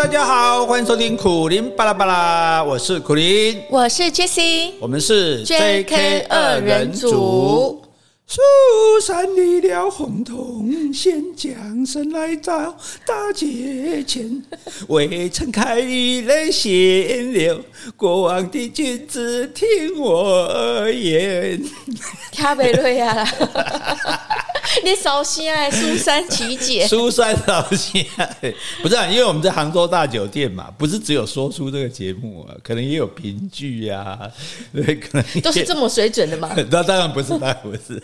[0.00, 7.84] 大家好，欢迎收听苦林巴拉巴拉，我是苦林，我是 Jessie，我们是 JK 二人组。
[8.26, 8.40] 蜀
[9.02, 12.74] 山离了洪洞县，将身来到
[13.04, 14.42] 大街前，
[14.88, 17.60] 未曾开玉来先流，
[17.94, 21.62] 过往的君子听我言。
[22.32, 23.28] 卡贝瑞啊！
[24.84, 28.04] 你熟悉哎，蜀山奇姐，蜀山烧声
[28.82, 34.18] 不是啊，因为我们在杭州大酒店嘛，不是只有说书这个节目啊，可能也有评剧呀，
[34.72, 36.50] 对，可能都是这么水准的嘛。
[36.70, 38.02] 那 当然不是，当然不是。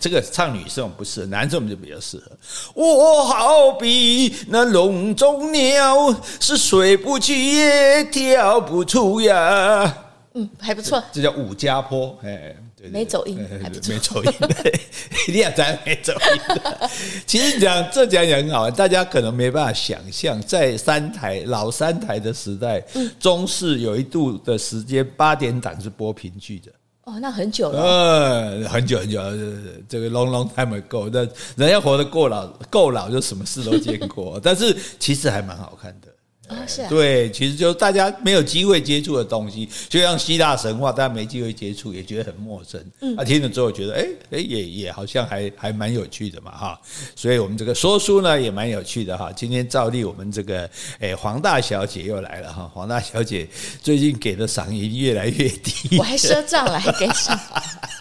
[0.00, 2.32] 这个唱女生不适合，男生我们就比较适合。
[2.74, 9.94] 我好比那笼中鸟，是睡不去也跳不出呀。
[10.34, 12.56] 嗯，还不错，这叫武家坡，哎。
[12.90, 13.92] 没走音，还不错。
[13.92, 14.32] 没走音，
[15.28, 16.88] 一定要咱没走音。
[17.26, 22.82] 其实讲这讲也很好玩，大家可能没办法想象，在三台老三台的时代，
[23.20, 26.72] 中视有一度的时间八点档是播评剧的。
[27.04, 27.80] 哦，那很久了。
[27.82, 29.20] 嗯，很久很久，
[29.88, 31.10] 这个 long long time ago。
[31.12, 34.38] 那人要活得够老，够老就什么事都见过。
[34.42, 36.08] 但是其实还蛮好看的。
[36.52, 42.80] 哦、是啊，对，其实就大家没有机会接触的东西，就像希腊神话，大家没机会接触，也觉得很陌生。
[43.00, 46.80] 嗯，啊，听了之后觉得，哎哎，也也好像还还蛮有趣的嘛，哈。
[47.16, 49.32] 所以我们这个说书呢，也蛮有趣的哈。
[49.32, 50.68] 今天照例我们这个，
[51.00, 52.70] 哎，黄大小姐又来了哈。
[52.72, 53.46] 黄大小姐
[53.82, 57.38] 最近给的赏银越来越低，我还赊账了，还给赏。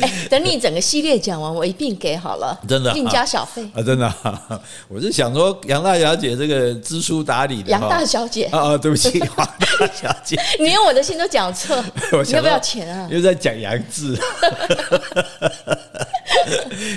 [0.00, 4.12] 哎，等你整个系列讲完，我一并给好了，真的，另加小费啊，真的。
[4.88, 11.76] 我是想说，杨大小姐这个知书达理的，杨大小姐啊啊，对不起， 黄大小姐，你连我的姓都讲错，
[12.26, 13.08] 你要不要钱啊？
[13.10, 14.16] 又在讲杨志，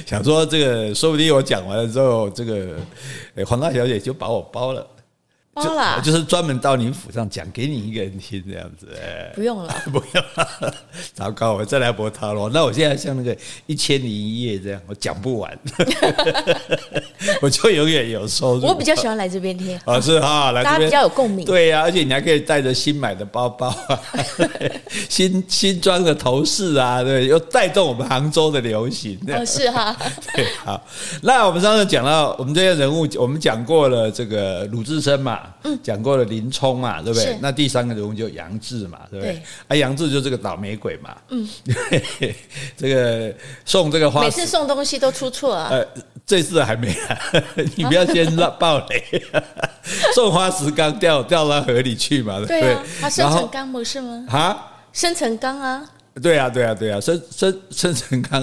[0.05, 2.75] 想说这个，说不定我讲完了之后，这个
[3.45, 4.85] 黄大小姐就把我包了。
[5.53, 10.73] 包啦，就是专门到您府上讲给你一个人听这样子，哎， 不用了， 不用了，
[11.13, 12.49] 糟糕，我再来播他喽。
[12.53, 13.35] 那我现在像那个
[13.65, 15.59] 一千零一夜这样，我讲不完，
[17.41, 18.65] 我就永远有收入。
[18.65, 21.45] 我比较喜欢来这边听，啊是哈，来这边大家比较有共鸣。
[21.45, 23.99] 对呀，而且你还可以带着新买的包包啊，
[25.09, 29.19] 新新装的头饰啊，对，又带动我们杭州的流行。
[29.27, 29.93] 哦，是哈，
[30.33, 30.81] 对，好。
[31.23, 35.40] 那我们上次讲到我们这些人物，我们讲过了这个鲁智深嘛。
[35.63, 37.37] 嗯，讲过了林冲嘛，对不对？
[37.41, 39.41] 那第三个人物就杨志嘛，对不对？
[39.67, 41.15] 啊，杨志就这个倒霉鬼嘛。
[41.29, 41.47] 嗯，
[42.77, 43.33] 这个
[43.65, 45.69] 送这个花，每次送东西都出错啊。
[45.71, 45.85] 呃，
[46.25, 47.19] 这次还没啊，
[47.75, 49.23] 你不要先爆雷。
[50.13, 52.77] 送花石纲掉掉到河里去嘛，对不对？
[52.99, 54.25] 他生辰纲不是吗？
[54.29, 55.83] 啊，生辰纲啊。
[56.21, 58.41] 对啊，对啊，对啊，生生生辰纲，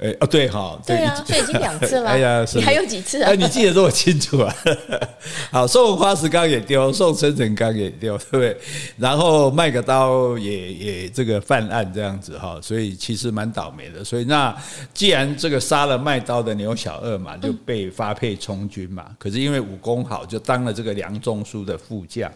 [0.00, 2.08] 哎哦，对哈，对啊，所以已经两次了。
[2.08, 3.28] 哎呀，你还有几次啊？
[3.30, 4.54] 哎，你记得这么清楚啊？
[5.52, 8.56] 好，送花石纲也丢，送生辰纲也丢，对不对？
[8.96, 14.02] 然后卖个刀也也这个犯案这样子哈，所以其实蛮倒霉的。
[14.02, 14.56] 所以那
[14.94, 19.04] 既然这个杀了卖刀的牛小二嘛，就被发配充军嘛。
[19.18, 22.32] 可是因为武功好，就当了这个梁中书的副将。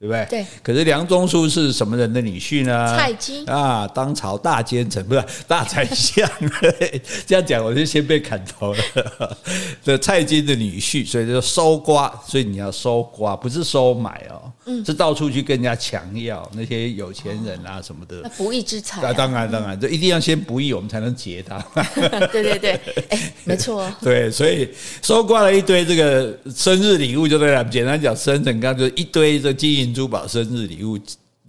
[0.00, 0.26] 对不对？
[0.30, 0.46] 对。
[0.62, 2.96] 可是梁中书是什么人的女婿呢？
[2.96, 6.28] 蔡京啊，当朝大奸臣不是大宰相。
[7.26, 9.36] 这样讲我就先被砍头了。
[9.82, 14.52] 这蔡京的女婿，所以就收刮，所以你要收刮，不是收买哦。
[14.66, 14.84] 嗯。
[14.84, 18.20] 是到处去跟人家强要那些有钱人啊什么的。
[18.22, 19.02] 那不义之财。
[19.02, 21.58] 啊，当然当然，这一定要先不义，我们才能劫他。
[22.30, 23.92] 对对对，哎，没错。
[24.00, 24.68] 对，所以
[25.02, 27.64] 收刮了一堆这个生日礼物，就对了。
[27.64, 29.87] 简单讲，生辰纲就是一堆这金银。
[29.92, 30.98] 珠宝生日礼物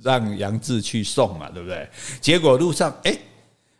[0.02, 1.88] 让杨志去送嘛，对不对？
[2.22, 3.18] 结果路上哎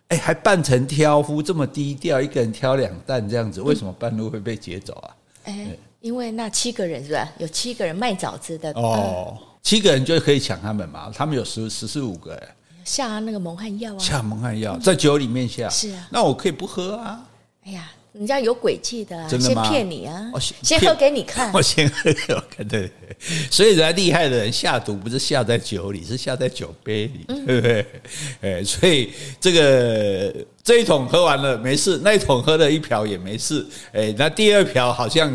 [0.10, 5.16] 哎还扮成挑夫这么低调，一个人挑两担这样子，为什么半路会被劫走啊？
[5.46, 7.30] 哎，因为那七个人是吧？
[7.38, 11.12] 有七个人卖枣子的哦，七个人就可以抢他们嘛。
[11.16, 17.26] 他们有十十四五个哎，下那个蒙汗药啊，下蒙汗药在酒里面下，是啊，那我可以不喝啊？
[17.64, 17.90] 哎呀。
[18.14, 19.64] 人家有诡计的，真的吗？
[19.64, 20.32] 先骗你啊！
[20.64, 22.68] 先喝给你看，我 先喝给我看。
[22.68, 22.90] 对，
[23.52, 27.86] 所以人家厉害的人下毒不是下在酒里，是下在酒杯里，对不对？
[28.42, 30.34] 哎，所以这个
[30.64, 33.66] 这一桶喝完了没事，那一桶喝了一瓢也没事。
[33.94, 35.32] 哎，那第二瓢好像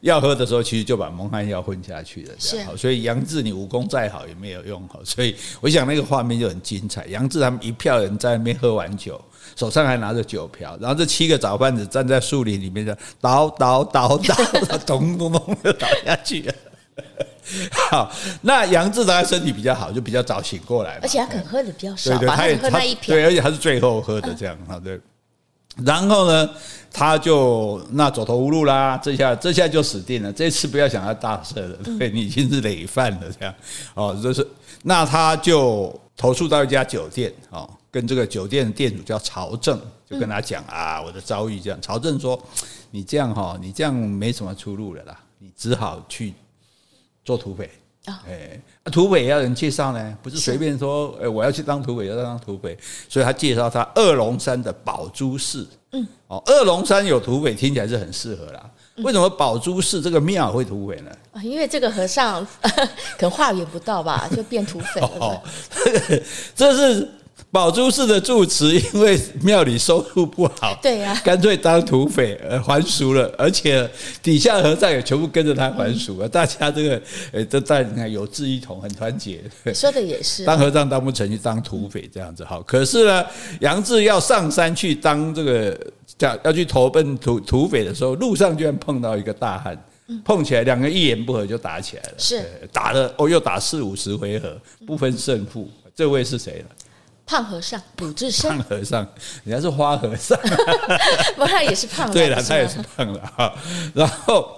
[0.00, 2.34] 要喝的时候，其实就把蒙汗药混下去了。
[2.38, 4.88] 这样好，所以杨志你武功再好也没有用。
[5.04, 7.06] 所以我想那个画面就很精彩。
[7.06, 9.20] 杨志他们一票人在那边喝完酒。
[9.56, 14.34] 手上还拿着酒瓢，然后这七个早贩子站在树林里面，就倒倒倒倒，
[14.86, 16.54] 咚咚咚就倒下去了。
[17.90, 18.12] 好，
[18.42, 25.00] 那杨志当然身体比较好，就比较早醒过来，而且他肯喝的比较少，对对，他也喝那一瓢，对，而且他是最后喝的这样啊，对。
[25.84, 26.50] 然后呢，
[26.92, 30.32] 他就那走投无路啦，这下这下就死定了。
[30.32, 33.54] 这次不要想要大赦了，对，你已经是累犯了，这样
[33.94, 34.46] 哦，就是
[34.82, 41.80] 那他就投诉到一家酒店哦，跟这个酒店的店主叫曹正，就跟他讲啊，我的遭遇这样。
[41.80, 42.40] 曹正说，
[42.90, 46.34] 你这样哈，你这样没什么出路了啦，你只好去
[47.24, 47.70] 做土匪。
[48.26, 48.58] 哎，
[48.90, 52.76] 土匪也要人介绍呢，不是随便说，哎，我要去当土匪，要当土匪，
[53.08, 55.66] 所以他介绍他二龙山的宝珠寺。
[55.92, 58.70] 嗯，哦，二龙山有土匪，听起来是很适合啦。
[58.98, 61.10] 为什么宝珠寺这个庙会土匪呢？
[61.32, 65.10] 啊，因为这个和尚 可能化缘不到吧，就变土匪了。
[65.20, 65.42] 哦，
[66.54, 67.08] 这是。
[67.50, 73.88] 宝珠寺的住持 因为庙里收入不好，对呀，干脆当土匪呃还俗了，而且
[74.22, 76.28] 底下和尚也全部跟着他还俗了。
[76.28, 77.00] 大家这个
[77.32, 79.40] 呃都在你看有志一同，很团结。
[79.72, 82.60] 说的也是，当和尚当不成就当土匪这样子好。
[82.62, 83.24] 可是呢，
[83.60, 85.74] 杨志要上山去当这个
[86.18, 89.84] 叫要去投奔土土匪的时候，路上居然碰到一个大汉，
[90.22, 94.54] 碰起来两个一言不合就打起来了，是打了哦，又打四五十回合
[94.86, 95.66] 不分胜负。
[95.96, 96.66] 这位是谁呢？
[97.28, 99.06] 胖和尚鲁智深，胖和尚，
[99.44, 100.38] 人家是花和尚，
[101.36, 102.10] 不，他也是胖。
[102.10, 103.54] 对了，他也是胖了哈。
[103.94, 104.57] 然后，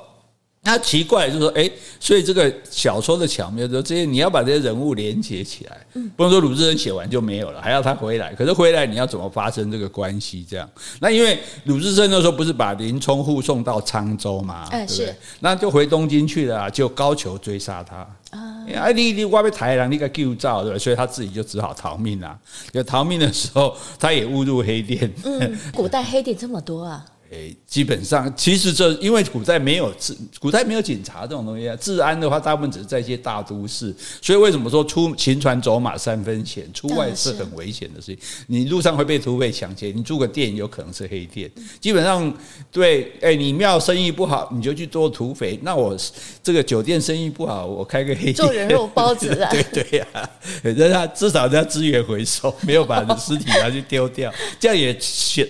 [0.62, 1.68] 那奇怪就是说，哎，
[1.98, 8.34] 所以这个小说的巧妙就是这些，你要把这些人物连接起来，不能说鲁智深写完就没有了，还要他回来。
[8.34, 10.46] 可是回来你要怎么发生这个关系？
[10.48, 10.68] 这样，
[11.00, 15.14] 那因为鲁智深那时候不是把林冲护送到沧州嘛，对不对？
[15.40, 18.06] 那就回东京去了，就高俅追杀他。
[18.30, 18.92] 啊！
[18.94, 20.78] 你你我被台人，你个救照对吧？
[20.78, 22.38] 所以他自己就只好逃命啊。
[22.70, 25.10] 就逃命的时候，他也误入黑店。
[25.24, 27.04] 嗯，古代黑店这么多啊。
[27.30, 31.76] 诶，基本上其实这因为古代没有治，古代没有警察这种东西啊。
[31.76, 33.94] 治安的话，大部分只是在一些大都市。
[34.20, 38.18] 所以为什么说出行船走马三分险，出外是很危险的事情？
[38.48, 41.48] 你路上会被土匪抢劫，你住个店有可能是黑店。
[41.78, 42.36] 基本上
[42.72, 45.56] 对，诶，你庙生意不好，你就去做土匪。
[45.62, 45.96] 那我
[46.42, 49.48] 这个酒店生意不好，我开个黑店做人肉包子啊。
[49.54, 50.30] 对对呀，
[50.64, 54.98] 人家至少人家资源回收，没有把尸体拿去丢掉，这样也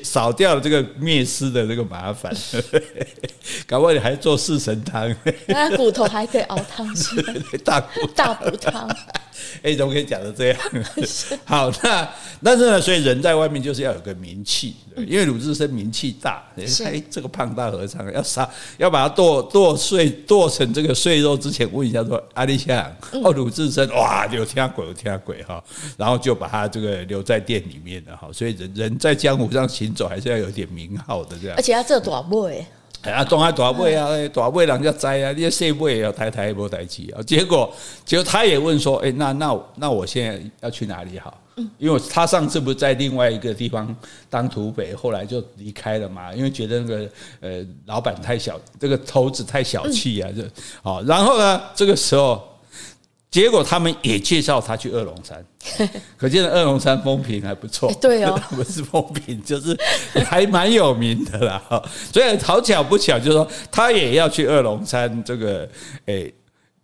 [0.04, 1.69] 少掉了这个灭尸的。
[1.70, 2.34] 这个麻烦，
[3.64, 5.14] 搞不好你还做四神汤，
[5.46, 7.22] 那骨头还可以熬汤吃，
[7.64, 8.88] 大骨大补汤。
[9.62, 10.58] 哎，怎么可以讲的这样？
[11.44, 12.08] 好，那
[12.42, 18.48] 但是呢，所以人在外面就是要有个名气，因为鲁智深名气大，哎，这个胖大和尚要杀，
[18.78, 25.62] 要把他剁剁碎，剁成这个碎肉之前，问一下说阿里香哦，鲁智深哇，有听鬼，有听鬼哈，
[25.96, 32.64] 然后就把他这个留在店里面的哈，所以人人在江湖上行走还是要有点名号的这样，而且要做大尾。
[33.02, 37.22] 哎呀，当下大尾啊，大尾人家摘啊，你细尾也要抬抬无抬起啊。
[37.22, 37.72] 结果，
[38.04, 41.36] 结果他也问说，哎，那那那我现在要去哪里好？
[41.78, 43.94] 因为他上次不是在另外一个地方
[44.28, 47.08] 当土匪，后来就离开了嘛，因为觉得那个
[47.40, 50.42] 呃老板太小，这个头子太小气啊，就
[50.82, 51.02] 好。
[51.04, 52.49] 然后呢，这个时候。
[53.30, 55.44] 结果他们也介绍他去二龙山，
[56.18, 57.92] 可见二龙山风评还不错。
[58.00, 59.76] 对哦， 不是风评，就是
[60.26, 61.62] 还蛮有名的啦。
[62.12, 65.22] 所以好巧不巧，就是说他也要去二龙山。
[65.22, 65.68] 这个
[66.06, 66.32] 诶，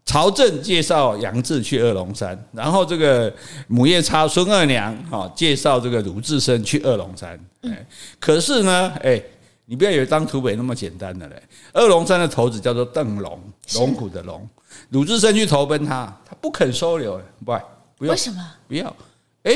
[0.04, 3.32] 曹正介绍杨志去二龙山，然后这个
[3.66, 7.36] 母夜叉孙二娘哈介绍这个鲁智深去二龙山。
[7.62, 7.84] 哎，
[8.20, 9.20] 可是呢，哎，
[9.64, 11.42] 你不要以为当土匪那么简单的嘞。
[11.72, 13.40] 二龙山的头子叫做邓龙，
[13.74, 14.48] 龙骨的龙。
[14.90, 17.52] 鲁智深去投奔他，他不肯收留，不，
[17.96, 18.40] 不要，为什么？
[18.68, 18.96] 不要，
[19.42, 19.52] 哎，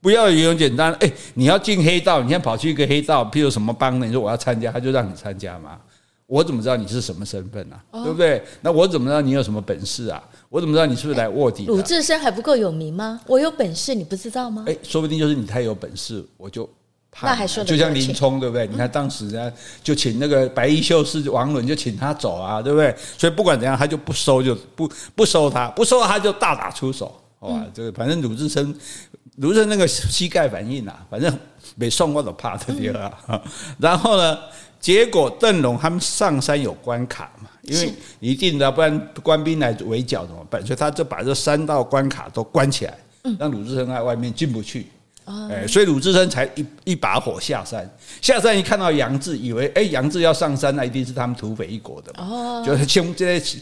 [0.00, 4.06] 不要也很简单，哎，你要进黑道，你先跑去一个黑道，譬如什么帮呢？
[4.06, 5.78] 你说我要参加，他就让你参加嘛。
[6.26, 7.82] 我怎么知道你是什么身份啊？
[8.02, 8.42] 对不对？
[8.62, 10.22] 那我怎么知道你有什么本事啊？
[10.48, 11.66] 我怎么知道你是不是来卧底？
[11.66, 13.20] 鲁智深还不够有名吗？
[13.26, 14.64] 我有本事，你不知道吗？
[14.66, 16.68] 哎，说不定就是你太有本事，我就。
[17.22, 18.66] 那还说就像林冲对不对？
[18.66, 22.94] 你看当时人家就请那个白衣秀士王伦就请他走啊，对不对？
[23.16, 27.64] 所以不管怎样，他就不收，就不不收他，不收他就大打出手，好吧？
[27.72, 28.74] 这个反正鲁智深，
[29.36, 31.32] 鲁智深那个膝盖反应啊，反正
[31.76, 33.40] 没送我都怕的地方。
[33.78, 34.36] 然后呢，
[34.80, 40.60] 结果邓龙他们上山有关卡嘛，因为一定的，不然官兵来围剿怎么办？
[40.66, 42.98] 所以他就把这三道关卡都关起来，
[43.38, 44.88] 让鲁智深在外面进不去。
[45.24, 47.88] 哎，所以鲁智深才一一把火下山，
[48.20, 53.58] 下山一看到杨志，以为哎杨志要上山，那一定是他们土匪一国的嘛，哦，就是趁这些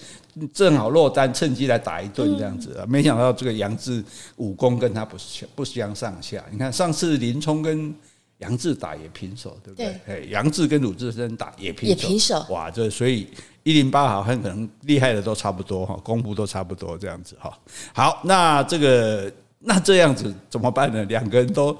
[0.52, 2.84] 正好落单，趁机来打一顿这样子啊。
[2.88, 4.02] 没想到这个杨志
[4.36, 6.44] 武功跟他不相不相上下。
[6.50, 7.94] 你看上次林冲跟
[8.38, 10.00] 杨志打也平手，对不对？
[10.08, 12.44] 哎，杨志跟鲁智深打也平手，也平手。
[12.50, 13.28] 哇，这所以
[13.62, 17.56] 一零八好很可能厉害的都差不多哈，功夫都差不多这样子哈。
[17.92, 19.32] 好，那这个。
[19.64, 21.04] 那这样子怎么办呢？
[21.04, 21.76] 两个人都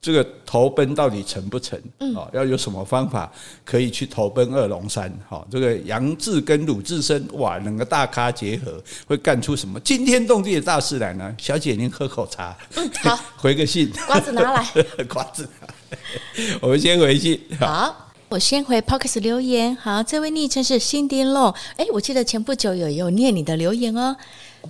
[0.00, 1.78] 这个投奔到底成不成？
[2.14, 3.30] 哦，要有什么方法
[3.64, 5.12] 可以去投奔二龙山？
[5.28, 11.34] 哈，这个杨志跟鲁智深，哇，两个大咖结合，会干出什么惊天动地的大事来呢？
[11.36, 14.66] 小姐，您喝口茶，嗯，好， 回个信，瓜子拿来，
[15.06, 17.38] 瓜子拿来，我们先回信。
[17.58, 19.76] 好，我先回 p o c k e t 留言。
[19.76, 24.16] 好，这位昵称是 Cindy Long，哎，我记得前不久有有念你的留言哦。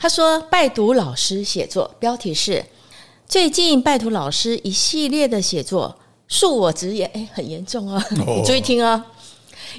[0.00, 2.64] 他说拜读老师写作，标题是。
[3.28, 5.95] 最近拜读老师一系列的写作，
[6.26, 8.02] 恕我直言，哎，很严重哦！
[8.16, 9.04] 你注意听哦！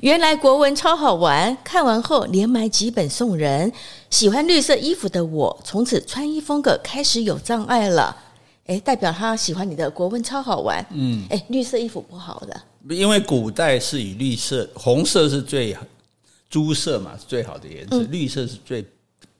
[0.01, 3.73] 原来国文超好玩，看完后连买几本送人。
[4.11, 8.15] 喜欢绿色衣服的我，从此穿衣风格开始有障碍了。
[8.67, 10.85] 哎，代表他喜欢你的国文超好玩。
[10.91, 12.61] 嗯，哎，绿色衣服不好的，
[12.95, 15.75] 因为古代是以绿色、红色是最
[16.47, 18.85] 朱色嘛，是最好的颜色，嗯、绿色是最。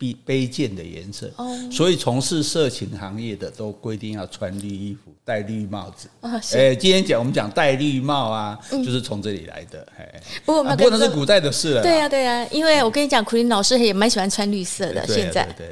[0.01, 1.31] 卑卑贱的颜色，
[1.71, 6.09] 所以从事色情行业的都规定要穿绿衣服、戴绿帽子。
[6.57, 9.87] 哎，今天讲我们讲戴绿帽啊，就是从这里来的。
[9.99, 11.83] 哎，不过不能是古代的事了。
[11.83, 15.05] 对呀，对呀，因为我跟你讲，苦林老师也蛮喜欢穿绿色的。
[15.05, 15.67] 现在，对，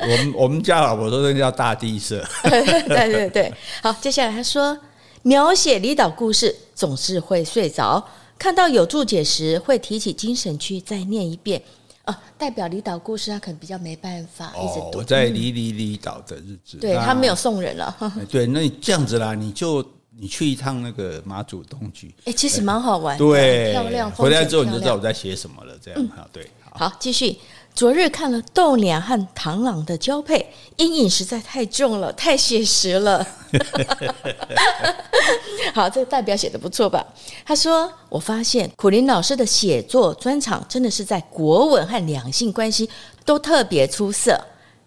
[0.00, 2.24] 我们 我们家老婆说那叫大地色。
[2.48, 3.52] 对对对，
[3.82, 4.78] 好，接下来他说，
[5.22, 8.02] 描写离岛故事总是会睡着，
[8.38, 11.60] 看到有注解时会提起精神去再念一遍。
[12.06, 14.98] 啊，代表离岛故事，他可能比较没办法一直读。
[14.98, 17.94] 我在离离离岛的日子，对他没有送人了。
[18.30, 19.84] 对，那你这样子啦，你就
[20.16, 24.10] 你去一趟那个马祖东莒，哎，其实蛮好玩，对，漂亮。
[24.10, 26.48] 回来之后你就知道我在写什么了，这样哈，对。
[26.78, 27.38] 好，继续。
[27.76, 33.26] 昨日看了豆娘和螳螂的交配，阴影实在太重了，太写实了。
[35.74, 37.06] 好，这个代表写的不错吧？
[37.44, 42.88] 他说：“我发现苦林老师的写作专场真的是在国文和两性关系
[43.26, 44.40] 都特别出色，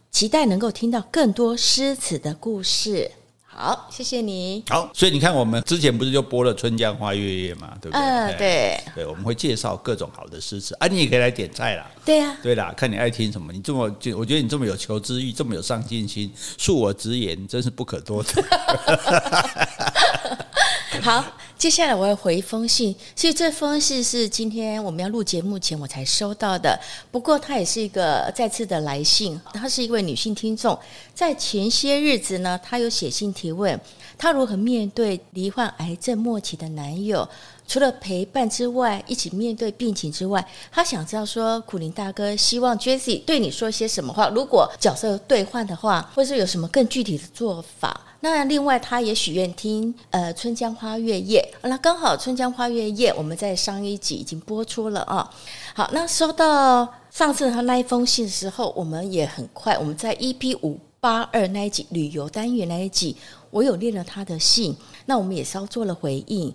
[0.10, 3.12] 期待能够听到更多诗词的故事。”
[3.62, 4.64] 好，谢谢你。
[4.70, 8.02] 好，所以你看，我们之前不是就播了《春江花月夜》嘛，对不对？
[8.02, 8.82] 嗯，对。
[8.96, 11.86] 对，我们会介绍各种好的诗词啊，你也可以来点菜啦。
[12.06, 13.52] 对呀、啊，对啦，看你爱听什么。
[13.52, 13.82] 你这么，
[14.16, 18.42] 我觉得你这么有求知欲，这么有上进心，恕我直言，真是不可多得。
[21.02, 21.24] 好，
[21.58, 22.96] 接下来我要回一封信。
[23.16, 26.78] 所以这封信是今天我们要录节目前我才收到的。
[27.12, 29.40] 不过它也是一个再次的来信。
[29.54, 30.78] 她是一位女性听众，
[31.14, 33.80] 在前些日子呢，她有写信提问，
[34.18, 37.28] 她如何面对罹患癌症末期的男友。
[37.68, 44.28] 除了陪伴之外，一起面对病情之外，她想知道说，苦林大哥希望 Jesse 对你说些什么话？
[44.30, 48.09] 如果角色兑换的话，或是有什么更具体的做法？
[48.22, 55.30] 那另外，他也许愿听呃《春江花月夜》，那刚好《春江花月夜》我们在上一集已经播出了啊。
[55.74, 63.16] 好，那收到上次他那一封信的时候，我们也很快，我们在 EP 五八二那一集旅游单元那一集，
[63.52, 66.54] 我有念了他的信，那我们也稍做了回应。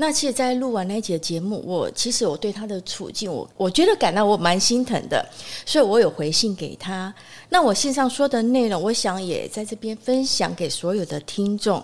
[0.00, 5.22] 那其实，在录完那一集的节目，我其实我对他的处境，我我觉得感到我蛮心疼的，
[5.66, 7.14] 所以我有回信给他。
[7.50, 11.76] 那我信上说的内容，我想也在这边分享给所有的听众。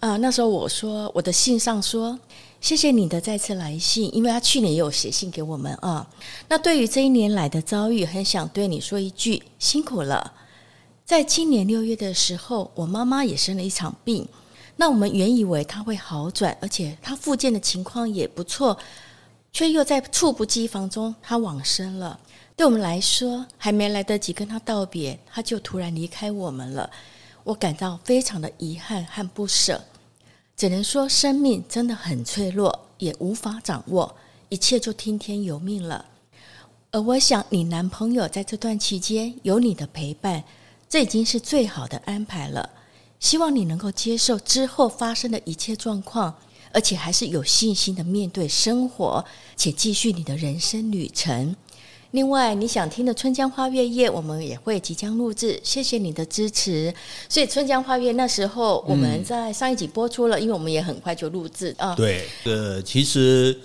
[0.00, 2.18] 啊、呃，那时候我说我的信上说，
[2.62, 6.08] 谢谢你的再次来信，因为他去年也有写信给我们啊。
[6.48, 10.32] 那对于这一年来的遭遇，很想对你说一句辛苦了。
[11.04, 14.26] 在今年六月的时候，我妈妈也生了一场病。
[14.80, 18.78] 那我们原以为他会好转，而且他复健的情况也不错，
[19.52, 22.16] 却又在猝不及防中他往生了。
[22.54, 26.88] 对我们来说，还没来得及跟他道别，他就突然离开我们了。
[27.42, 29.82] 我感到非常的遗憾和不舍，
[30.56, 34.14] 只能说生命真的很脆弱，也无法掌握，
[34.48, 36.04] 一切就听天由命了。
[36.92, 40.44] 而我想，你男朋友在这段期间有你的陪伴，
[40.88, 42.70] 这已经是最好的安排了。
[43.20, 46.34] 希望你能够接受之后发生的一切状况，
[46.72, 49.24] 而且还是有信心的面对生活，
[49.56, 51.56] 且继续你的人生旅程。
[52.12, 55.60] 另外，你想听的《春江花月夜》，我们也会即将录制。
[55.62, 56.94] 谢谢你的支持。
[57.28, 61.94] 所以，《春江花月》那时候我们在上一集播出了，因为我们也很快就录制啊。
[61.94, 63.60] 对，呃，其实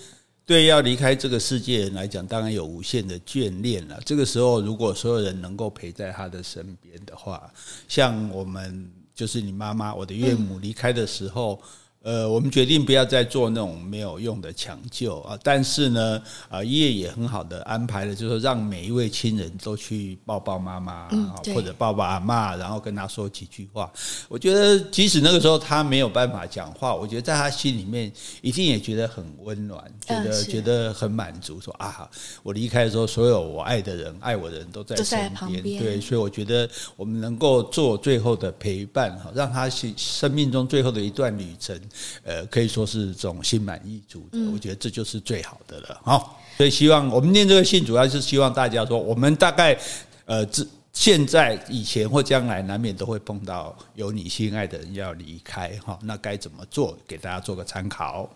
[0.45, 3.97] 对要离开这个世界人来讲，当然有无限的眷恋了。
[4.03, 7.49] 这个时候，如果所有人能够陪在他的身边的话，
[7.87, 8.91] 像我们。
[9.13, 11.61] 就是你妈妈，我的岳母离开的时候，
[12.03, 23.89] 呃，我们决定不要再做那种没有用的抢救啊，但是呢，啊，医院也很好的安排了，就是让每一位亲人都去抱抱妈妈，嗯、或者抱抱阿妈，然后跟他说几句话。
[24.27, 31.61] 我觉得，即使那个时候他没有办法讲话，我觉得在他心里面一定也觉得很温暖，觉得、嗯、觉得很满足。
[31.61, 32.09] 说啊，
[32.43, 35.33] 我离开的时候，所有我爱的人、爱我的人都在身边。
[35.33, 41.79] 旁边对，所以我觉得我们能够做最后的陪伴，哈，让他生生命中最后的一段旅程。
[42.23, 46.01] 呃，可以说是这种心满意足的，我觉得这就是最好的了。
[46.03, 49.77] 哈，所以希望我们念这个信，主要是希望大家说，我们大概
[50.25, 56.97] 呃，这现在、以前或将来，难免都会碰到有你心爱的人要离开，哈，那该怎么做？
[57.07, 58.29] 给大家做个参考。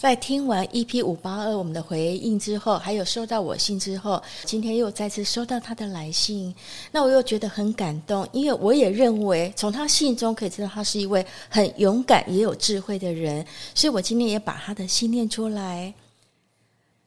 [0.00, 6.54] 在听完 EP 五八二我们的回应之后，还有收到我信之后，今天又再次收到他的来信，
[6.92, 15.94] 那我又觉得很感动，因为我也认为从他信中可以知道他是一位很勇敢也有智慧的人，所以我今天也把他的信念出来。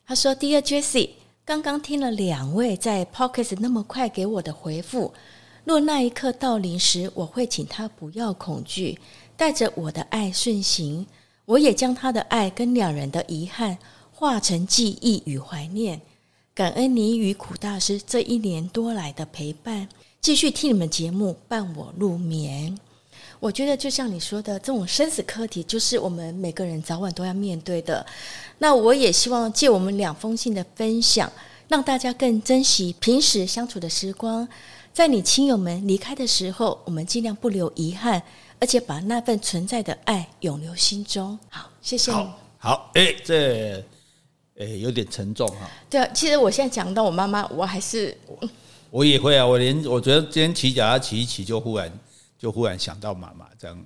[0.07, 1.09] 他说：“Dear Jessie，
[1.45, 5.13] 刚刚听了两位在 Podcast 那么快给我的回复，
[5.65, 8.97] 若那一刻到临时，我会请他不要恐惧，
[9.35, 11.05] 带着我的爱顺行。”
[11.47, 13.77] 我也将他的爱跟两人的遗憾
[14.11, 16.01] 化成记忆与怀念，
[16.53, 19.87] 感恩你与苦大师这一年多来的陪伴，
[20.19, 22.77] 继续听你们节目伴我入眠。
[23.39, 28.05] 我觉得就像你说的，这种生死课题就是我们每个人早晚都要面对的。
[28.57, 31.31] 那我也希望借我们两封信的分享，
[31.69, 34.45] 让大家更珍惜平时相处的时光，
[34.91, 38.21] 在你亲友们离开的时候，我们尽量不留遗憾。
[38.59, 41.37] 而且把那份存在的爱永留心中。
[41.49, 42.17] 好，谢谢你。
[42.17, 43.83] 好，好，哎，这，
[44.57, 45.69] 哎，有点沉重哈。
[45.89, 48.17] 对啊，其实我现在讲到我妈妈，我还是，
[48.89, 49.45] 我也会啊。
[49.45, 51.91] 我连我觉得今天骑脚踏骑一骑，就忽然
[52.37, 53.85] 就忽然想到妈妈这样。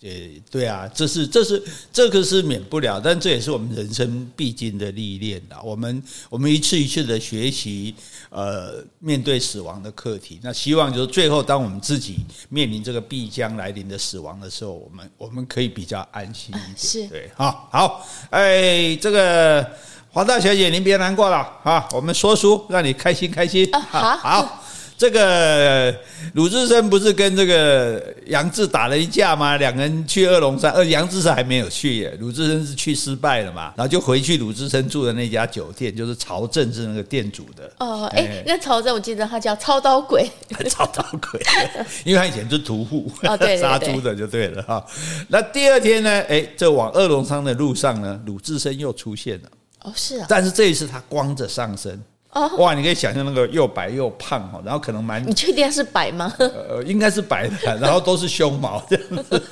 [0.00, 5.54] 对对啊，这是这是这个是免不了，但这也是我们人生必经的历练的。
[5.62, 7.94] 我们我们一次一次的学习，
[8.30, 10.40] 呃，面对死亡的课题。
[10.42, 16.74] 那希望就是最后，当我们自己面临这个必将来临的死亡的时候，我们我们可以比较安心一点。
[16.78, 19.70] 是，对，好，好，哎，这个
[20.12, 23.70] 黄大小姐，您别难过了啊，我们说书让你开心开心。
[23.72, 24.64] 好，好。
[25.00, 25.96] 这个
[26.34, 29.56] 鲁智深不是跟这个杨志打了一架吗？
[29.56, 37.72] 两个人去二龙山，呃，杨志是还没有去耶，鲁智深是去失败了嘛，然后就回去鲁智深住的那家酒店，就是曹正是那个店主的。
[37.78, 40.30] 哦，哎，那曹正我记得他叫操刀鬼，
[40.68, 41.40] 操刀鬼，
[42.04, 44.84] 因为他以前是屠户，哦，对， 杀猪的就对了哈。
[45.28, 49.48] 那第二天呢，哎，这往二龙山的路上呢，鲁智深又出现了。
[49.84, 51.98] 哦，是啊，但是这一次他光着上身。
[52.32, 52.74] 哦，哇！
[52.74, 55.20] 你可以想象那个又白又胖哈，然后可能蛮……
[55.26, 56.32] 你确定是白吗？
[56.38, 59.42] 呃，应该是白的，然后都是胸毛这样子，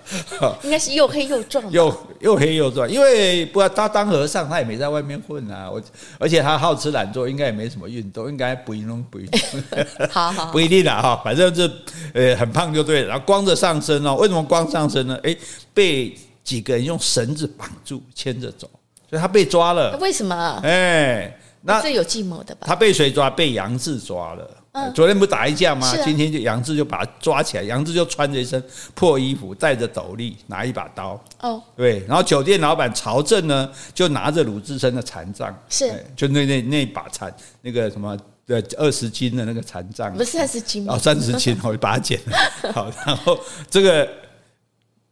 [0.62, 2.86] 应该是又黑又壮，又又黑又壮。
[2.90, 5.70] 因为不要他当和尚，他也没在外面混啊。
[5.70, 5.80] 我
[6.18, 9.40] 而且他好吃懒做，应该也没什么运动，应该不一定不一定。
[10.12, 11.66] 好好，不一定啦哈，反正就
[12.12, 13.08] 呃很胖就对了。
[13.08, 15.18] 然后光着上身哦，为什么光上身呢？
[15.22, 15.34] 哎，
[15.72, 16.14] 被
[16.44, 18.68] 几个人用绳子绑住牵着走，
[19.08, 19.96] 所以他被抓了。
[19.98, 20.60] 为什么？
[20.62, 21.34] 哎。
[21.68, 22.66] 那这有计谋的吧？
[22.66, 23.28] 他被谁抓？
[23.28, 24.50] 被杨志抓了。
[24.72, 25.86] 嗯、昨天不打一架吗？
[25.86, 27.62] 啊、今天就杨志就把他抓起来。
[27.62, 28.62] 杨志就穿着一身
[28.94, 31.22] 破衣服，戴着斗笠，拿一把刀。
[31.40, 32.02] 哦，对。
[32.06, 40.94] 然后酒店老板曹正呢，就拿着鲁智深的残杖，是，就那那那把残那个什么的二十斤的那个残杖，不是三十斤吗？
[40.94, 42.72] 哦，三十斤，我就把它剪了。
[42.72, 44.08] 好，然后这个。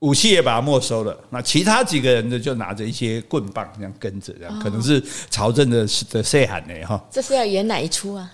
[0.00, 7.02] 武器也把它没收了，那其他几个人呢，就拿着一些棍棒这样跟着，这样可能是朝政的的细喊呢哈。
[7.10, 8.30] 这是要演哪一出啊？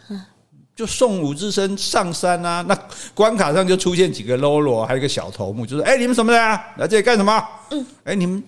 [0.75, 2.65] 就送武智深上山啊！
[2.67, 2.77] 那
[3.15, 6.65] 关卡上就出现几个喽啰，还有一个小头目，就是哎，你们什么人啊？
[6.79, 7.47] 来这里干什么？
[7.71, 8.43] 嗯，哎，你们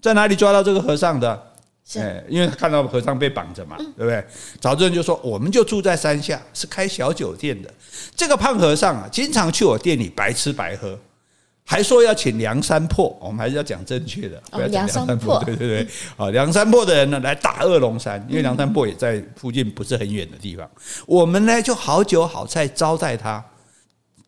[0.00, 1.46] 在哪里抓到这个和尚的？
[1.96, 4.24] 哎，因为他看到和尚被绑着嘛，对不对？
[4.60, 7.72] 曹正就说，我们就住在山下，是开小酒店的。
[8.16, 10.98] 这个胖和尚啊，经常去我店里白吃白喝。
[11.70, 15.40] 还说要请梁山泊，我们还是要讲正确的，不要讲梁山泊。
[15.44, 20.68] 对对对，啊，梁山泊的人呢来打二龙山，因为梁山泊也在附近，不是很远的地方。
[21.06, 23.44] 我们呢就好酒好菜招待他，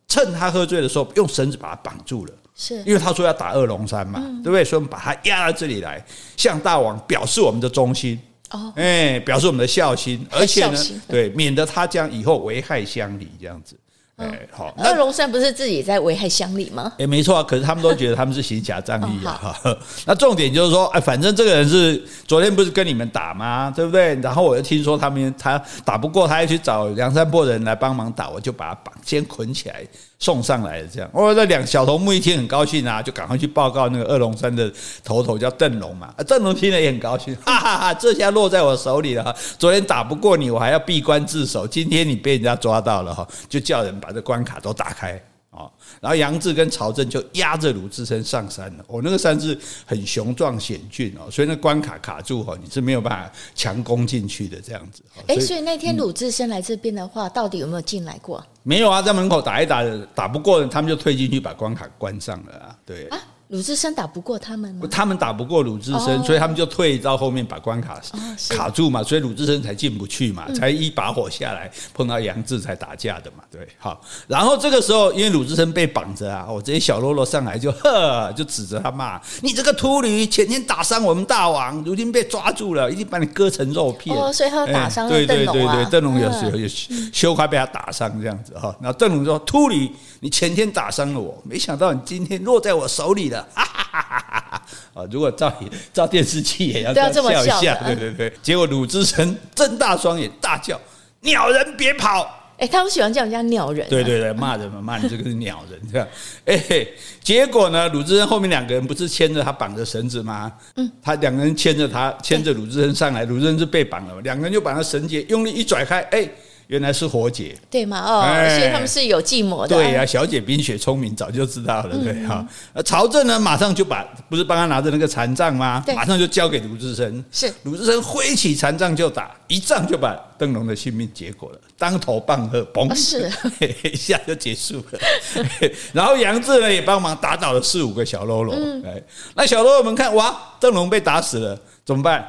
[0.07, 4.63] 趁他喝醉的时候用绳子把他绑住了，是因为他说要打二龙山嘛，对不对？
[4.63, 6.01] 所以我们把他押到这里来，
[6.37, 8.17] 向大王表示我们的忠心，
[8.51, 10.79] 哦，哎，表示我们的孝心，而且呢，
[11.09, 13.77] 对，免得他将以后危害乡里这样子。
[14.17, 16.93] 哎，好，那龙山不是自己在危害乡里吗？
[16.99, 19.55] 哎，没错啊，可是他们都觉得他们是行侠仗义啊。
[20.05, 23.73] 那重点就是说，哎，反正这个人是昨天不是跟你们打吗？
[23.75, 24.13] 对不对？
[24.21, 29.83] 然后我又听说他们他打不过，他要去找梁山泊人来帮忙打，我就把他绑先捆起来
[30.19, 30.87] 送上来的。
[30.87, 34.71] 这样，哦，那两小头目一听很高兴啊，就赶快去报告那个二龙山的
[35.03, 36.13] 头头叫邓龙嘛。
[36.27, 39.35] 邓龙听了也很高兴， 哈哈哈，这下落在我手里了。
[39.57, 43.93] 昨天打不过你，我还要闭关自守，今天你被人家抓到了哈，就叫人。
[44.03, 45.17] 把这关卡都打开
[45.55, 45.69] 啊，
[46.01, 48.83] 然后杨志跟曹正就压着鲁智深上山了。
[48.87, 55.03] 我那个山是很雄壮险峻哦，所以那关卡卡住哦，你是没有办法强攻进去的这样子。
[55.27, 58.43] 哎，所以那天鲁智深来这边的话，到底有没有进来过？
[58.63, 59.83] 没有啊，在门口打一打，
[60.15, 62.75] 打不过，他们就退进去把关卡关上了啊。
[62.85, 63.19] 对啊。
[63.53, 64.87] 鲁智深打不过他们吗？
[64.89, 68.01] 他们打不过鲁智深，所以他们就退到后面把关卡
[68.49, 84.17] 卡住嘛，所以鲁智深才进不去嘛，才一把火下来碰到杨志才打架的嘛，对，好，然后这个时候因为鲁智深被绑着啊，我这些小喽啰上来就呵，就指着他骂你这个秃驴，前天打伤我们大王，如今被抓住了，一定把你割成肉片。
[84.17, 85.53] 哦，所以他打伤了邓龙啊。
[85.53, 86.67] 对对对对，邓龙有时候有
[87.13, 89.87] 羞快被他打伤这样子哈，然后邓龙说秃驴，
[90.23, 94.61] 你前天打伤了我，没想到你今天落在我手里了，哈哈哈哈。
[94.93, 95.03] 啊！
[95.11, 95.53] 如果照
[95.91, 98.33] 照电视机也要这么笑一下，对对对。
[98.41, 100.79] 结果鲁智深睁大双眼大叫
[101.19, 102.25] ：“鸟人别跑！”
[102.57, 103.85] 哎，他们喜欢叫人家鸟人。
[103.89, 106.07] 对对对，骂人嘛，骂你这个是鸟人这样。
[106.45, 106.87] 哎，
[107.21, 110.49] 结果呢，鲁智深后面两个人不是牵着他绑着绳子吗？
[110.77, 116.29] 嗯，他两个人牵着他，牵着鲁智深上来，鲁智深是被绑了嘛，两个人就把他绳结用力一拽开，哎。
[116.67, 117.99] 原来是火姐，对吗？
[117.99, 119.67] 哦，所以他们是有计谋的。
[119.67, 122.45] 对呀，小姐冰雪聪明，早就知道了，对哈。
[122.85, 125.83] 曹正呢，马上就把不是帮他拿着那个禅杖吗？
[125.95, 127.23] 马上就交给鲁智深。
[127.31, 133.29] 是鲁智深挥起禅杖就打，一仗就把邓龙的性命结果了，当头棒喝，嘣，是
[133.89, 134.99] 一下就结束了。
[135.93, 138.55] 然后杨志呢也帮忙打倒了四五个小喽啰。
[138.85, 139.01] 哎，
[139.35, 142.25] 那小喽啰们看，哇，邓龙被打死了，怎么办？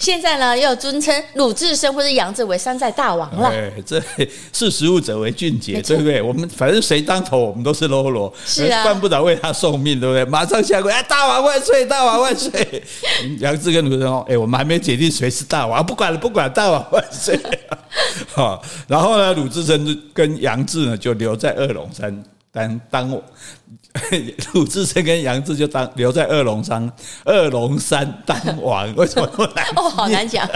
[0.00, 3.50] 现在呢，又尊称鲁智深或者杨志为山寨大王了。
[3.50, 4.02] 对，这
[4.50, 6.22] 识时务者为俊杰，对不对？
[6.22, 10.24] 我们反正谁当头，我们都是喽啰，是啊，犯不着为他送命，对不对？
[10.24, 12.82] 马上下跪，哎，大王万岁，大王万岁！
[13.40, 17.38] 杨志跟鲁智深说，哎，我们还没决定谁是大王，不管了，不管了，大王万岁！
[18.32, 22.24] 好，然后呢，鲁智深跟杨志呢，就留在二龙山。
[22.52, 23.22] 当当我
[24.54, 26.90] 鲁智深跟杨志就当留在二龙山，
[27.24, 29.64] 二龙山当王， 为什么不来？
[29.76, 30.48] 哦，好难讲，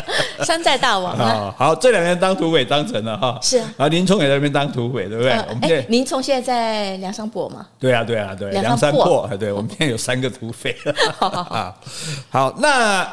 [0.44, 1.54] 山寨大王啊！
[1.58, 5.32] 好，这两个人当土匪当成了哈，是啊，林冲也在那边当土匪，对不对？
[5.48, 7.66] 我们现在林冲现在在梁山泊嘛？
[7.78, 10.76] 对啊，对啊，对，梁山泊，对，我们现在有三个土匪。
[11.18, 11.80] 好 好好，
[12.30, 13.06] 好那。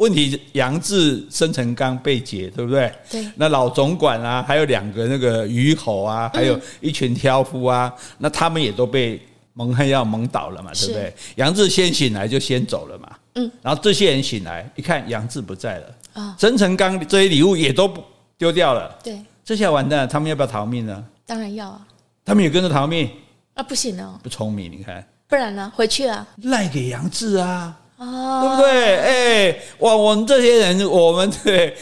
[0.00, 2.90] 问题杨志、生辰纲被劫，对不对？
[3.10, 3.22] 对。
[3.36, 9.20] 那老总管啊，还有两个那个虞侯啊，还有一群挑夫啊，嗯、那他们也都被
[9.60, 11.14] 蒙汉药蒙倒了嘛，对不对？
[11.34, 13.10] 杨志先醒来就先走了嘛。
[13.34, 13.50] 嗯。
[13.60, 17.92] 然后这些人醒来一看，杨志不在了啊，生辰纲这些礼物也都
[18.38, 18.98] 丢掉了。
[19.04, 19.20] 对。
[19.44, 21.04] 这下完蛋了，他们要不要逃命呢？
[21.26, 21.86] 当然要啊。
[22.24, 23.10] 他们也跟着逃命
[23.52, 23.62] 啊？
[23.62, 25.06] 不行哦，不聪明，你看。
[25.28, 25.70] 不然呢？
[25.76, 26.26] 回去啊？
[26.44, 27.76] 赖给杨志啊。
[28.00, 28.96] 哦，对不对？
[28.96, 31.74] 哎，哇，我们这些人，我们 对。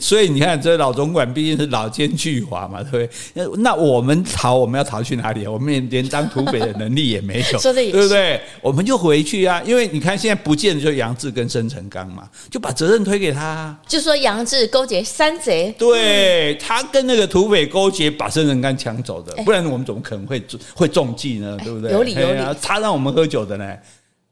[0.00, 3.62] 所以你看，这老总管毕竟是老奸巨猾嘛，对不对？
[3.62, 5.46] 那我们逃，我们要逃去哪里？
[5.46, 8.40] 我们连连当土匪的能力也没有， 对不对？
[8.62, 9.62] 我们就回去啊！
[9.66, 13.44] 因为你看，现在不见的就杨志跟生辰纲嘛，就把责任推给他。
[13.44, 20.42] 啊就说杨志勾结山贼，对他跟那个土匪勾结，把生辰纲抢走的，不然我们怎么可能会
[20.74, 21.56] 会中计呢？
[21.62, 21.92] 对不对？
[21.92, 23.72] 有理有理，他让我们喝酒的呢。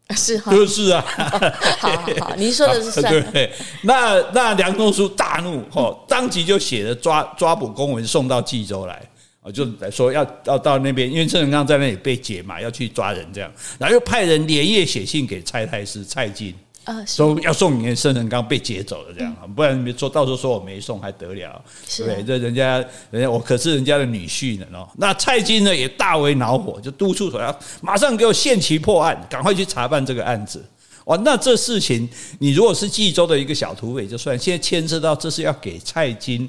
[0.15, 1.03] 是哈，就是啊，
[1.81, 3.11] 好好好，您说的是算。
[3.33, 3.51] 对，
[3.83, 9.03] 那那梁中书大怒，吼，当即就写了抓抓捕公文送到冀州来，
[9.43, 16.55] 啊，就说要要到那边，因为郑成刚在那里被劫嘛，要去抓人这样，然后又派人连夜写信给蔡太师蔡京。
[16.85, 21.65] 啊，说要送你，生辰纲被劫走了，这样，不然别说到时候说我没送还得了，
[21.97, 24.89] 对，这人家人家我可是人家的女婿呢，哦。
[24.97, 30.65] 那蔡京呢也大为恼火，就督促说要马上给我限期破案，赶快去查办这个案子。
[31.07, 36.49] 哇，那这事情你如果是冀州的一个小土匪就算，现在牵涉到这是要给蔡京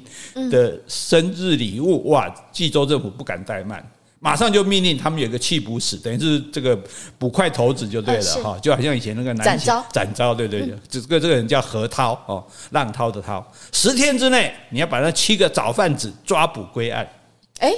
[0.50, 3.86] 的生日礼物，哇，冀州政府不敢怠慢。
[4.18, 6.76] 马上就命令他们有个弃捕使，等于是这个
[7.18, 17.06] 捕快头子就对了哈，就好像以前那个南展昭，展昭对对对，这个这个人叫何涛哦，浪涛的涛，十天之内你要把那七个早贩子抓捕归案。
[17.58, 17.70] 哎，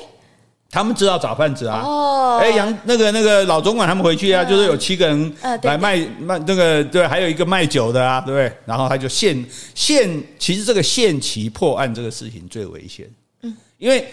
[0.71, 8.57] 他们知道找贩子啊，哦，哎杨那个那个老总管他们回去啊，就是有七个人来卖卖那个对，还有一个卖酒的啊，对不对？
[8.65, 13.11] 然后他就限限，其实这个限期破案这个事情最危险，
[13.43, 14.07] 嗯，因为。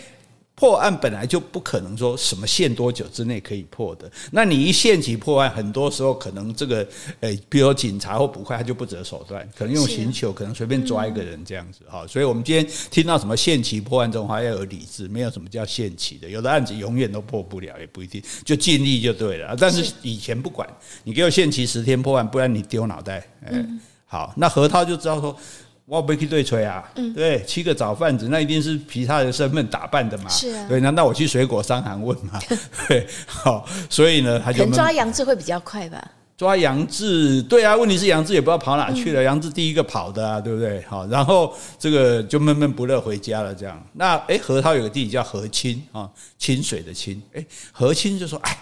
[0.55, 6.87] 破案本来就不可能说什么限多久之内可以破的，那你一限期破案，很多时候可能这个，
[7.19, 12.07] 诶，比如警察或捕快他就不择手段，可能用刑求，可能随便抓一个人这样子哈。
[12.07, 19.57] 所以我们今天听到什么限期破案这种话要有理智，没有什么叫限期的，有的案子永远都破不了，也不一定，就尽力就对了。
[19.59, 20.65] 但是以前不管
[21.03, 23.27] 你给我限期十天破案，不然你丢脑袋。
[23.45, 25.37] 嗯，好，那何涛就知道说。
[25.85, 32.39] 我不去对锤啊，嗯、对，七个早贩子那一定是凭他的身份打扮的嘛，是啊，对，难道我去水果商行问嘛？
[32.89, 36.03] 对，好，所以呢，他就抓杨志会比较快吧？
[36.35, 40.81] 抓杨志，对啊，问题是杨志也不知道跑哪去了，杨志、嗯、第一个跑的啊，对不对？
[40.81, 43.81] 好，然后这个就闷闷不乐回家了，这样。
[43.93, 48.57] 那哎，何涛有个弟弟叫何清啊，清水的清，哎，何清就说，哎，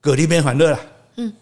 [0.00, 0.80] 葛里边欢乐了，
[1.16, 1.32] 嗯。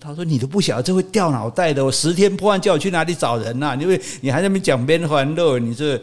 [0.00, 3.76] 他说：“你都不晓得这会掉脑袋的，我十天破案叫我去哪里找人呐？
[3.80, 6.00] 因为你还在那边讲边环肉，你这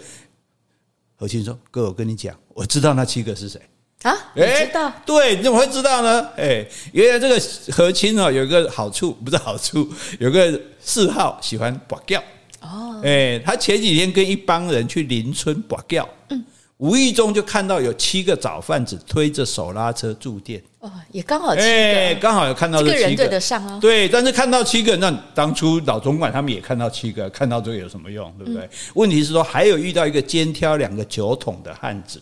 [1.17, 3.59] 何清说哥，我跟你讲，我知道那七个是谁
[4.03, 4.15] 啊？
[4.33, 4.89] 你知道？
[5.05, 6.29] 对，你怎么会知道呢？
[6.37, 7.41] 哎，原来这个
[7.73, 12.21] 何清哦，有一个好处，不是好处，有个嗜好，喜欢跋筊
[12.61, 13.01] 哦。
[13.03, 16.45] 哎，他前几天跟一帮人去邻村跋筊，嗯。”
[16.83, 23.79] 无意中就看到有七个早贩子推着手拉车住店，哦，也刚好，哎，刚好有看到这七个人对得上哦。
[23.79, 28.63] 对，但是看到七个，那当初老总管他们也看到七个，看到这个有什么用，对不对？
[28.63, 32.21] 嗯、问题是说还有遇到一个肩挑两个酒桶的汉子。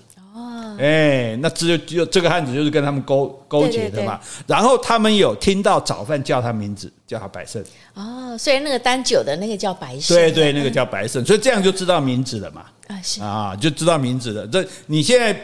[0.78, 4.20] 哎，那只有只有这个汉子就是跟他们勾勾结的嘛。
[4.48, 7.64] 然后他们有听到早饭叫他名字，叫他百胜。
[7.94, 10.16] 哦，所以那个单酒的那个叫白胜。
[10.16, 12.66] 对对，那个叫白胜，所以这样就知道名字了嘛。
[12.88, 14.48] 啊，是啊，就知道名字了。
[14.48, 15.36] 这你现在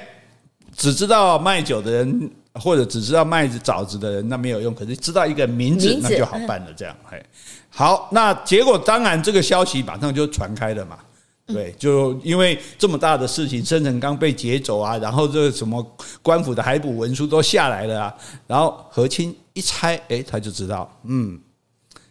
[0.76, 4.74] 只知道卖酒的人，或者只知道卖枣子的人，那没有用。
[4.74, 6.68] 可是知道一个名字，那就好办了。
[6.76, 7.24] 这样，嘿，
[7.70, 10.98] 好，那结果当然这个消息马上就传开了嘛。
[11.48, 15.82] 对，就因为这么大的事情，生辰纲被劫走啊，然后这个什么
[16.22, 21.40] 官府的海捕文书都下来了啊，然后何清一猜，哎，他就知道，嗯，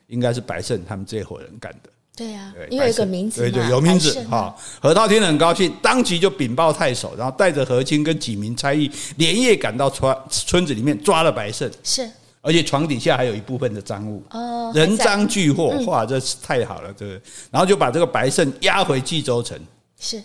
[0.07, 1.91] 应该是白胜他们这伙人干的。
[2.17, 4.57] 对呀，因为有个名字，对对，有名字哈。
[4.81, 11.71] 何道听了很高兴，当即就禀报太守，然后带着何清跟几名差役，连夜赶到村村子里面抓了白胜。
[11.85, 12.11] 是。
[12.47, 19.59] 而且床底下还有一部分的赃物，哦，人赃俱获，哇，这是太好了，这个，然后就把这个白胜押回冀州城，
[19.99, 20.23] 是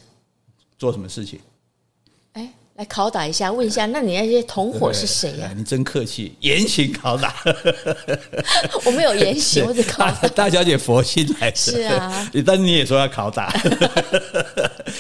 [0.78, 1.40] 做什么事情？
[2.34, 5.52] 哎来拷打一下，问一下，那你那些同伙是谁呀？
[5.56, 7.36] 你真客气，严刑拷打。
[8.86, 10.28] 我没有严刑， 我只拷打。
[10.30, 11.58] 大小姐佛心来着。
[11.58, 13.52] 是啊， 但你也说要拷打，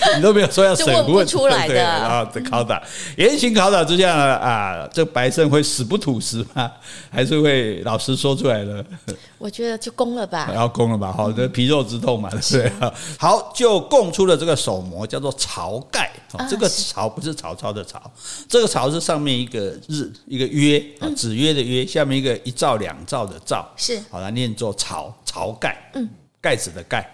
[0.17, 1.75] 你都没有说要审问，出来的。
[1.75, 2.81] 然后拷打，
[3.17, 6.71] 严刑拷打之下呢，啊，这白胜会死不吐实吗？
[7.11, 8.83] 还是会老实说出来呢？
[9.37, 12.71] 我觉得就供了吧，要供了吧，好，这皮肉之痛嘛，对。
[13.17, 16.11] 好，就供出了这个手模，叫做晁盖。
[16.49, 18.01] 这个晁不是曹操的曹，
[18.47, 19.59] 这个晁是上面一个
[19.89, 23.99] 日一个约啊，子曰的约，下面一个一兆两兆的兆，是。
[24.09, 26.07] 好，它念作晁晁盖，嗯，
[26.39, 27.05] 盖子的盖，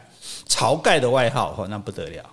[0.47, 2.23] 晁盖的外号哦，那不得了，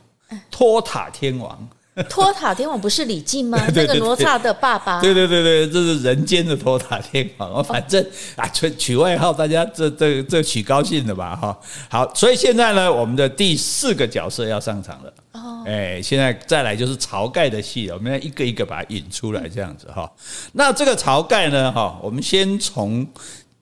[0.50, 1.68] 托塔天王。
[2.08, 3.56] 托塔天王不是李靖吗？
[3.72, 5.00] 那个哪吒的爸爸。
[5.00, 7.62] 对对对对，这是人间的托塔天王。
[7.62, 11.56] 反正啊，取取外号，大家这这这取高兴的吧哈。
[11.88, 15.14] 好，所以现在呢，我们的第四个角色要上场了。
[15.34, 17.94] 哦，哎，现在再来就是晁盖的戏了。
[17.94, 20.10] 我们要一个一个把它引出来，这样子哈。
[20.54, 23.06] 那这个晁盖呢，哈，我们先从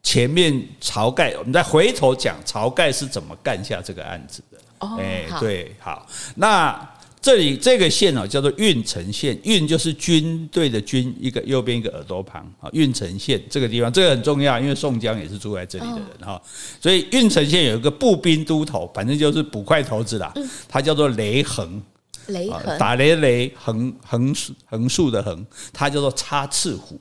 [0.03, 4.52] 前面晁盖，我们再回头讲晁盖是怎么干下这个案子的。
[4.83, 6.89] 哦，哎，对，好，那。
[7.25, 12.69] 这里这个县哦，叫做郓城县，郓就是军队的军，一个右边一个耳朵旁啊。
[12.73, 16.43] 郓城县这个地方，这个很重要，因为宋江也是住在这里的人哈。
[16.81, 20.35] 所以郓城县有一个步兵都头，反正就是捕快头子啦，
[20.69, 21.81] 他叫做雷横，
[22.27, 27.01] 雷横打雷雷横横横竖的横，他叫做插翅虎。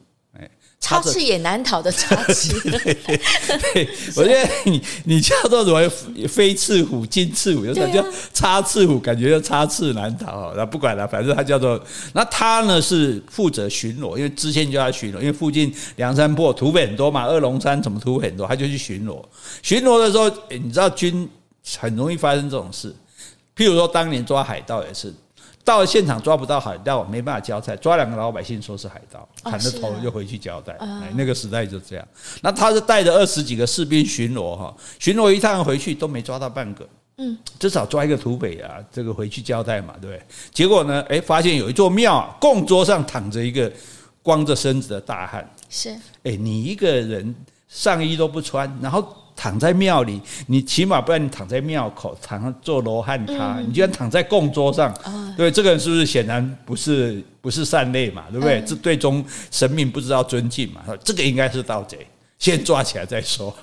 [0.82, 9.00] 插翅也难逃的插翅， 对 我觉得你你叫做什么飞翅虎、金翅虎，有什么叫插翅虎？
[9.00, 10.52] 感觉就插翅难逃。
[10.58, 11.82] 那不管了，反正他叫做
[12.13, 19.24] 那他呢是负责巡逻，因为之前就要巡逻，因为附近梁山泊土匪很多嘛，二龙山什么土匪很多，他就去巡逻。
[19.62, 21.30] 巡逻的时候，你知道军
[21.78, 22.94] 很容易发生这种事，
[23.56, 25.13] 譬如说当年抓海盗也是。
[25.63, 30.74] 到了现场抓不到海盗，没办法交代，抓两个老百姓说是海盗，砍了头就回去交代。
[30.80, 32.08] 哎，那个时代就这样。
[32.41, 40.24] 那他是带着二十几个士兵巡逻哈，巡逻一趟回去都没抓到半个，嗯，至少抓一个土匪啊，这个回去交代嘛，对不对？
[40.52, 43.71] 结果呢，哎，发现有一座庙，供桌上躺着一个
[44.24, 45.47] 光着身子的大汉。
[45.69, 45.89] 是，
[46.24, 47.36] 哎，你一个人
[47.67, 49.17] 上衣都不穿，然后。
[49.42, 58.26] 躺在庙里，你起码不然你躺在庙口，躺上做罗汉咖，嗯、你居然躺在供桌上，哦、对，这个人是不是显然不是不是善类嘛？
[58.30, 58.60] 对不对？
[58.60, 60.82] 嗯、这对中神明不知道尊敬嘛？
[61.04, 62.06] 这个应该是盗贼。
[62.42, 63.56] 先抓起来再说，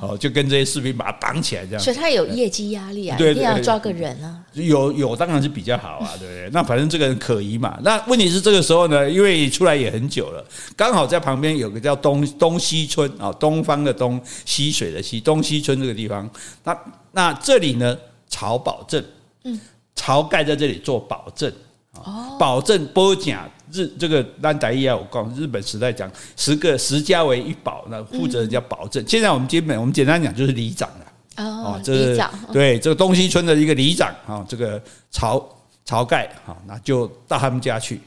[0.00, 4.40] 哦，就跟这些士兵把他绑起来这样，所以他有业绩压力啊，对，一定要抓个人啊。
[4.54, 6.48] 有有当然是比较好啊，对不对？
[6.50, 7.78] 那反正这个人可疑嘛。
[7.82, 10.42] 那问题是这个时候呢，因为出来也很久了，
[10.74, 16.26] 刚好在旁边有个叫东东西村啊，东方的东，溪水的溪，东西村这个地方。
[16.62, 16.74] 那
[17.12, 17.94] 那这里呢，
[18.26, 19.04] 曹宝正，
[19.44, 19.60] 嗯，
[19.94, 21.52] 晁盖在这里做保证。
[21.94, 29.04] 哦，保证波假日这个单打一二我讲日本时代讲十个十家为一保，那负责人叫保证。
[29.06, 31.04] 现在我们基本我们简单讲就是里长了。
[31.36, 34.80] 哦，这是对这个东西村的一个里长啊，这个
[35.12, 35.44] 晁
[35.84, 38.00] 晁盖啊，那就到他们家去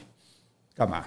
[0.74, 1.04] 干嘛？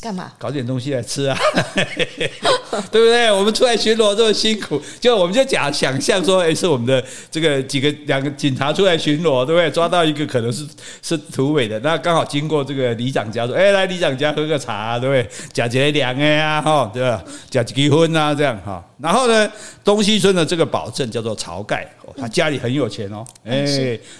[0.00, 0.32] 干嘛？
[0.38, 1.36] 搞点东西来吃啊，
[1.74, 3.32] 对不对？
[3.32, 9.68] 我们出来巡逻这么辛苦，就我们就假想象说，哎，是我们的这个几个两个警察出来巡逻，对不对？
[9.72, 10.64] 抓到一个可能是
[11.02, 15.28] 是土匪的，那刚好经过这个里长家，说，哎，来里长家喝个茶啊，对不对？
[15.52, 17.20] 假结两个呀，哈，对吧？
[17.50, 18.80] 假结婚啊，这样哈。
[18.98, 19.50] 然后呢，
[19.82, 21.84] 东西村的这个保证叫做晁盖，
[22.16, 23.64] 他家里很有钱哦，哎，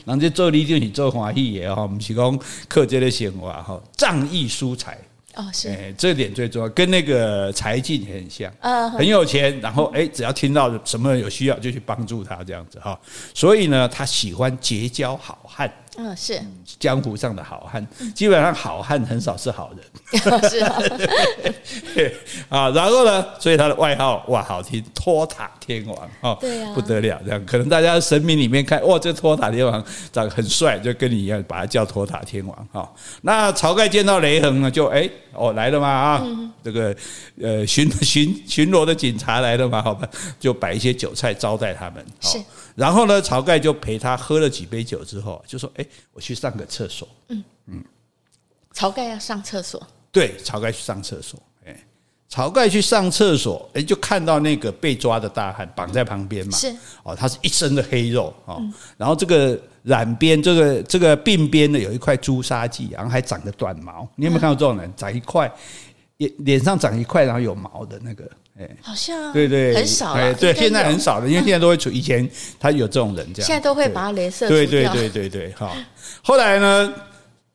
[0.05, 2.37] 人家做礼就你做欢喜的哈，我们是讲
[2.67, 4.99] 客家的闲话哈，仗义疏财。
[5.39, 8.53] 哦，是，哎，这点最重要，跟那个柴进很像，
[8.91, 12.99] 很有钱，然后哎，只要听到什么人有需要，就去帮助他这样子哈。
[13.33, 15.73] 所以呢，他喜欢结交好汉。
[16.01, 16.41] 嗯，是
[16.79, 17.85] 江湖上的好汉，
[18.15, 20.41] 基本上好汉很少是好人。
[20.49, 20.61] 是
[22.49, 26.39] 啊，然后呢，所以他的外号哇，好听，托塔天王哦，
[26.73, 32.89] 不得了，这样可能大家神明里面看，哇，这托塔天王长得很帅，就跟你一样，把他叫托塔天王哈。
[33.23, 36.25] 那晁盖见到雷横呢，就哎，哦来了嘛啊，
[36.63, 36.95] 这个
[37.43, 40.09] 呃巡巡巡逻的警察来了嘛，好吧，
[40.39, 42.07] 就摆一些酒菜招待他们。
[42.21, 42.39] 是。
[42.79, 47.85] 然后呢，晁盖就陪他喝了几杯酒之后，就说：“哎，我去上个厕所。”嗯嗯，
[48.73, 49.85] 晁盖要上厕所。
[50.13, 51.43] 对，晁盖去上厕所。
[51.67, 51.77] 哎，
[52.31, 56.57] 晁盖去上厕所，哎，就看到那个被抓的大汉绑在旁边嘛。
[56.57, 58.63] 是哦，他是一身的黑肉哦，
[58.97, 64.09] 然后这个染边，这个这个鬓边呢有一块朱砂痣，然后还长着短毛。
[64.15, 64.93] 你有没有看到这种人？
[64.97, 65.53] 长一块，
[66.19, 68.25] 脸脸上长一块，然后有毛的那个。
[68.61, 71.89] 哎，好像对对很少，哎，对，现在很少了，因为现在都会出。
[71.91, 72.29] 以前
[72.59, 74.49] 他有这种人这样，现在都会把他镭射。
[74.49, 75.77] 对对对对对，好。
[76.23, 76.93] 后来呢，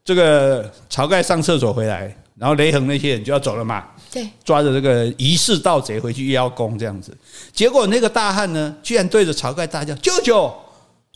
[0.06, 3.86] 这个晁盖上厕所回来，然后雷横那些人就要走了嘛。
[4.10, 7.14] 对，抓着这个疑似盗贼回去邀功这样子。
[7.52, 10.46] 结果那个大汉呢，居然对着晁盖大叫：“舅舅！”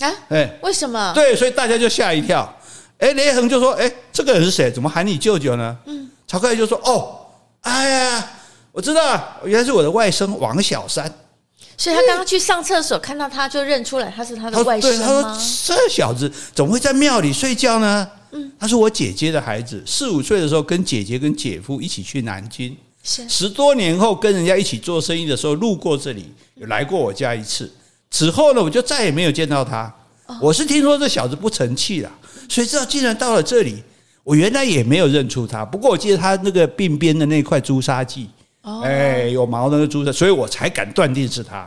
[0.04, 1.14] 啊，哎，为什么？
[1.14, 2.54] 对，所以大家就吓一跳。
[2.98, 4.70] 哎，雷横就说：“哎，这个人是谁？
[4.70, 7.17] 怎么喊你舅舅呢？”嗯，晁盖就说：“哦，
[7.68, 8.32] 哎呀。”
[8.72, 11.12] 我知道，原来是我的外甥王小三，
[11.76, 18.08] 所以他刚刚去上厕所，看到他就认出来他是他的外甥他说这小子怎么会在庙里睡觉呢？
[18.34, 27.72] 嗯，他是我姐姐的孩子，四五岁的时候跟姐姐跟姐夫一起去南京，十多年后跟人家一起做生意的时候路过这里，有来过我家一次，
[28.12, 29.92] 此后呢我就再也没有见到他。
[30.40, 32.12] 我是听说这小子不成器了，
[32.48, 33.82] 谁知道竟然到了这里，
[34.28, 38.26] 我原来也没有认出他，不过我记得他那个鬓边的那块朱砂痣。
[38.84, 41.66] 哎，有毛的那个朱砂，所以我才敢断定是他。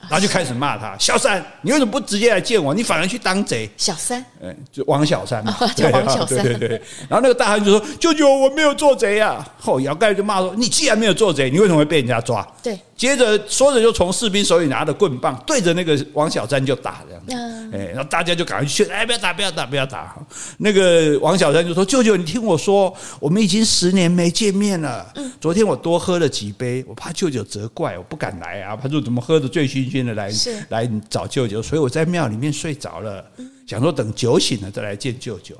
[0.00, 2.74] 然后就开始骂他：“小三，你为什么不直接来见我？
[2.74, 6.42] 你反而去当贼？”小三，嗯，就王小三嘛，叫王小三。
[6.42, 6.82] 对对对。
[7.08, 12.76] 然后那个大汉就说：“舅舅，我没有做贼呀。”后姚盖就骂说：“你既然没有做贼，你为什么会被人家抓？”对。
[13.00, 20.14] 接着说着就从士兵手里拿着棍棒对着那个王小三就打这样子，哎，然后大家就赶快去劝，哎，不要打，不要打，不要打。
[20.58, 25.10] 那个王小三就说：“舅舅，你听我说，我们已经十年没见面了。
[25.40, 28.76] 昨天我多喝了几杯，我怕舅舅责怪，我不敢来啊。
[28.76, 30.30] 他说怎么喝得醉醺醺的来
[30.68, 33.24] 来找舅舅，所以我在庙里面睡着了，
[33.66, 35.56] 想说等酒醒了再来见舅舅。”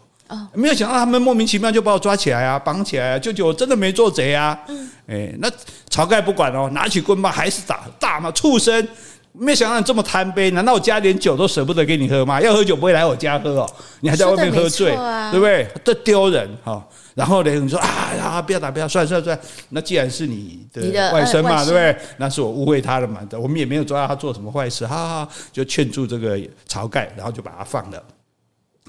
[0.54, 3.18] 没有想到他们莫名其妙就把我抓起来啊，绑起来啊！
[3.18, 4.58] 舅舅，我真的没做贼啊！
[4.68, 5.50] 嗯，哎，那
[5.88, 8.86] 晁盖不管哦，拿起棍棒还是打，打嘛，畜生！
[9.32, 12.40] 没想到你这么贪杯，难道我加点酒都舍不得给你喝吗？
[12.40, 14.90] 要喝酒不会来我家喝哦，你还在外面喝醉，
[15.30, 15.68] 对不对？
[15.84, 16.84] 这丢人哈！
[17.14, 19.42] 然后呢，你说啊呀，不要打，不要，算了算了算了。
[19.68, 21.96] 那既然是你的外甥嘛，对不对？
[22.16, 26.36] 那是我误会他了嘛，我们也没有抓到他做什么坏事，哈哈，就劝住这个
[26.68, 28.02] 晁盖，然后就把他放了。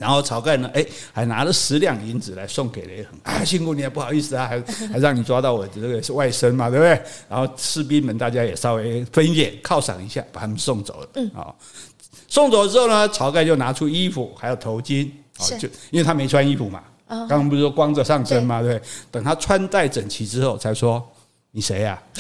[0.02, 0.84] 然后晁盖呢，哎，
[1.14, 4.60] 还拿了十两银子来送给雷横 啊，辛苦你了，不好意思啊，还
[4.92, 7.00] 还让你抓到我这个是外甥嘛，对不对？
[7.30, 11.08] 然后士兵们大家也稍微分一点犒赏一下，把他们送走了。
[11.14, 11.56] 嗯，好，
[12.28, 15.08] 送走之后呢，晁盖就拿出衣服还有头巾，
[15.40, 21.08] 是就因为他没穿衣服嘛，刚刚不是说光着上身嘛，对，对，等他穿戴整齐之后，才说。
[21.54, 22.02] 你谁呀？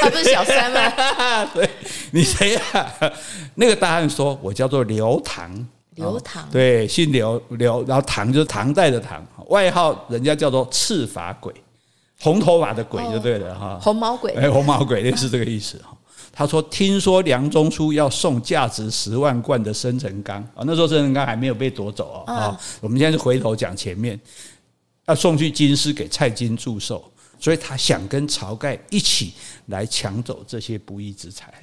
[0.00, 1.46] 他不是小三吗？
[1.54, 1.70] 对，
[2.10, 3.12] 你谁呀、啊？
[3.54, 11.52] 那个大汉说：“我叫做刘唐。”刘唐，对，姓刘刘，然后唐就是唐代的唐，外号人家叫做赤发鬼，
[12.20, 15.92] 红头发的鬼就对了哈、哦，红毛鬼，哎，红毛鬼类似这个意思哈。
[16.38, 22.34] 他说：“听说梁中书要送价值十万贯的生辰纲啊，那时候生辰纲还没有被夺走啊。
[22.34, 24.20] 啊，我们现在就回头讲前面，
[25.06, 27.02] 要送去京师给蔡京祝寿，
[27.40, 29.32] 所以他想跟晁盖一起
[29.68, 31.54] 来抢走这些不义之财。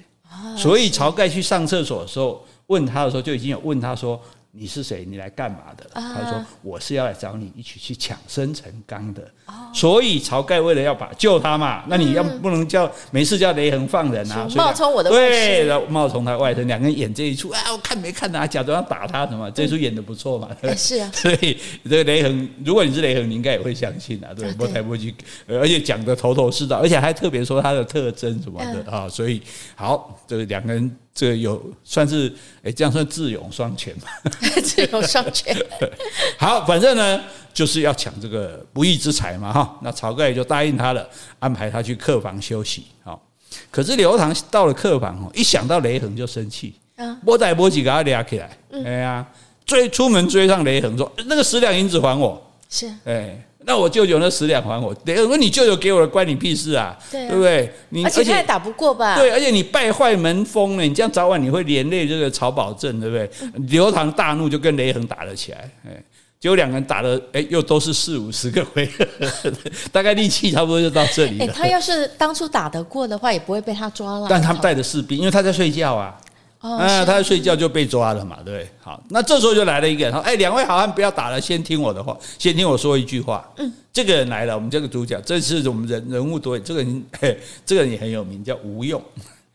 [0.58, 4.20] 所以晁盖去上厕所的时候，问他的时候就已经有问他说。”
[4.56, 5.04] 你是谁？
[5.04, 5.90] 你来干嘛的？
[5.96, 9.28] 他说：“我是要来找你一起去抢生辰纲的。”
[9.74, 14.48] 所以晁盖为了要把救他嘛，那你要不能叫没事叫雷横放人啊？
[14.56, 17.60] 冒充我的对，然后冒充他外甥，两个人演这一出啊！
[17.72, 18.46] 我看没看啊？
[18.46, 19.50] 假装要打他什么？
[19.50, 20.48] 这出演的不错嘛？
[20.78, 21.10] 是啊。
[21.16, 21.58] 所以
[21.90, 24.30] 这个雷横，如果你是雷横，你应该也会相信啊。
[24.36, 25.12] 对，摸来摸去，
[25.48, 29.10] 而且讲的头头是道，而且还特别说他的特征什么的啊。
[29.10, 29.42] 所以
[29.74, 30.96] 好，这个两个人。
[31.16, 32.34] 这个有算是
[32.64, 34.08] 哎，这样算智勇双全吧？
[34.66, 35.56] 智勇双全。
[36.40, 37.22] 好，反正呢
[37.54, 39.78] 就是要抢这个不义之财嘛，哈。
[39.82, 41.08] 那晁盖就答应他了，
[41.40, 42.86] 安排他去客房休息。
[43.04, 43.22] 好，
[43.70, 46.74] 可是刘唐到了客房，一想到雷横就生气，
[47.22, 49.26] 摸仔摸几个阿俩起来，哎呀，
[49.66, 53.40] 追出门追上雷横说：“那个十两银子还我。”是，哎。
[53.66, 57.72] 那我舅舅那十两还我，雷横说你舅舅给我的关你屁事啊，对不对？
[57.90, 59.16] 你而且他也打不过吧？
[59.16, 63.30] 对，而且你败坏门风了，你这样早晚你会连累这个曹宝正，对不对？
[63.68, 66.04] 刘唐大怒，就跟雷横打了起来，哎，
[66.40, 69.06] 结果两个人打了，哎，又都是四五十个回合，
[69.94, 71.48] 大概力气差不多就到这里了。
[71.54, 74.28] 他要是当初打得过的话，也不会被他抓了。
[74.30, 76.18] 但他们带着士兵，因为他在睡觉啊。
[76.64, 78.70] 啊，他在睡觉就被抓了嘛，对不对？
[78.82, 89.02] 好，那这时候就来了一个人，说：“哎，两位好汉不要打了，先听我的话，先听我说一句话。”嗯，这个人来了，我们这个主角，这次我们人人物多，这个人，嘿， 这个人也很有名，叫吴用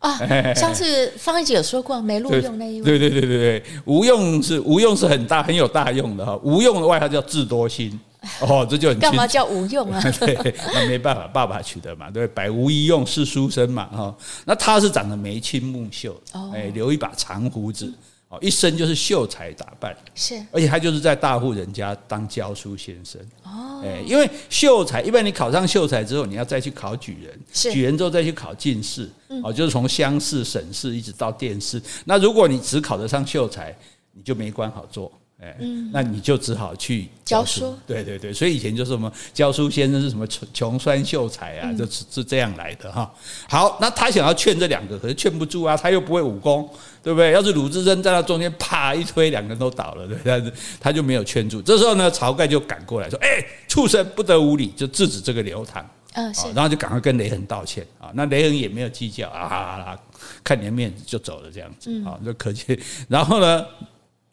[0.00, 0.18] 啊。
[0.54, 2.84] 上次方一姐有说过，没录用 那一位。
[2.84, 6.38] 对对对对对，吴用是吴用是很大很有大用的哈。
[6.42, 7.98] 吴用的外号叫智多星。
[8.40, 10.00] 哦，这就很干嘛叫无用啊？
[10.20, 14.14] 对，那没办法，爸爸取的嘛，对，百无一用是书生嘛，哈。
[14.44, 16.20] 那他是长得眉清目秀，
[16.54, 17.92] 哎，留一把长胡子，
[18.28, 27.40] 哦，一身就是秀才打扮，是，而且他就是在大户人家当教书先生，哦，哎，因为秀才一般你考上秀才之后，你要再去考举人，
[27.72, 29.10] 举人之后再去考进士，
[29.42, 31.80] 哦，就是从乡试、省试一直到殿试。
[32.04, 33.74] 那如果你只考得上秀才，
[34.12, 35.10] 你就没官好做。
[35.40, 35.56] 哎，
[35.92, 37.60] 那你就只好去教书。
[37.60, 43.08] 教书对对对，所以以前就是什么教书先生是什么穷穷酸秀才啊，就是是这样来的哈。
[43.48, 46.68] 好，那他想要劝这两个，可是劝不住啊，他又不会武功，
[47.04, 47.30] 对不对？
[47.30, 51.62] 要是鲁智深在那中间啪一推，两个人都倒了，对，但是他就没有劝住。
[51.62, 55.88] 这时候呢，晁盖就赶过来说：“哎，畜生，不得无礼！”就制止这个刘唐。
[56.14, 56.48] 嗯，是。
[56.52, 58.10] 然后就赶快跟雷横道歉啊。
[58.12, 59.96] 那雷横也没有计较啊，
[60.42, 62.76] 看你的面子就走了这样子啊，就可见。
[63.08, 63.64] 然后呢？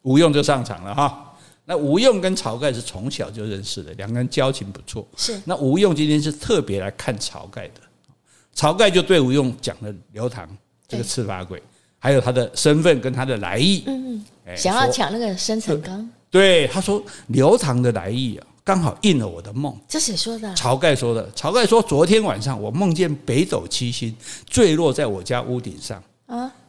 [0.06, 1.34] 吴用就上场了哈，
[1.66, 5.06] 那吴用跟晁盖是从小就认识的，两个人交情不错。
[5.18, 7.82] 是，那吴用今天是特别来看晁盖的，
[8.56, 10.48] 晁盖就对吴用讲了刘唐
[10.88, 11.62] 这个赤发鬼，
[11.98, 13.84] 还有他的身份跟他的来意。
[13.88, 16.08] 嗯嗯，想要抢那个生辰纲。
[16.30, 19.76] 对，他说刘唐的来意啊，刚好应了我的梦。
[19.88, 20.54] 这谁说的？
[20.56, 21.28] 晁盖说的。
[21.32, 26.04] 晁盖说，昨天晚上我梦见北斗七星坠落在我家屋顶上。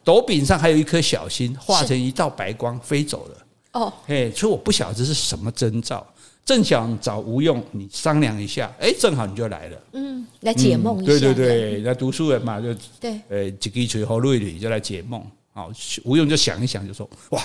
[0.06, 0.14] 啊。
[0.14, 3.36] 斗柄上还有一颗小星，化成一道白光飞走了。
[3.72, 6.06] 哦，嘿，所以我不晓得这是什么征兆，
[6.44, 9.78] 正想找吴用你商量一下，哎，正好你就来了。
[9.92, 11.12] 嗯，来解梦一下。
[11.12, 15.20] 对对对，来读书人嘛，就对，呃，几个锤头瑞里就来解梦。
[15.52, 15.70] 好，
[16.04, 17.42] 吴用就想一想，就说：哇，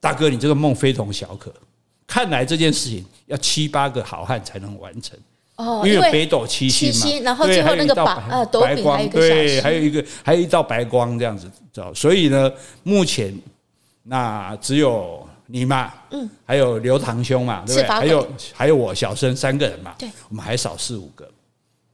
[0.00, 1.52] 大哥，你这个梦非同小可，
[2.06, 5.18] 看来这件事情要七八个好汉才能完成。
[5.56, 11.92] 哦，因为北斗七星嘛，然后最后那个白呃斗柄还有一个对，还有一个还有一道白光这样子，知道？
[11.92, 12.50] 所以呢，
[12.82, 13.32] 目前
[14.02, 17.88] 那只有你嘛，嗯，还有刘堂兄嘛，对不对？
[17.88, 21.28] 还有还有我小生三个人嘛，对，我们还少四五个，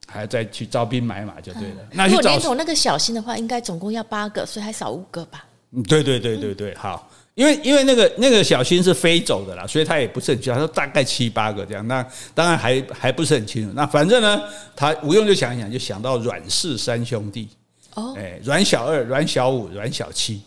[0.07, 1.77] 还要再去招兵买马就对了。
[1.91, 5.45] 那如果连同那个小星的话，应该总共要八个，所以还少五个吧？
[5.73, 7.08] 嗯，对对对对对，好。
[7.39, 10.59] 因为因为那个那个小星是飞走的啦，所以他也不是很清楚。
[10.59, 13.73] 他说大概七八个这样，那当然还还不是很清楚。
[13.77, 14.43] 那反正呢，
[14.75, 17.49] 他吴用就想一想，就想到阮氏三兄弟。
[17.95, 20.43] 哦，哎，阮小二、阮小五、阮小七。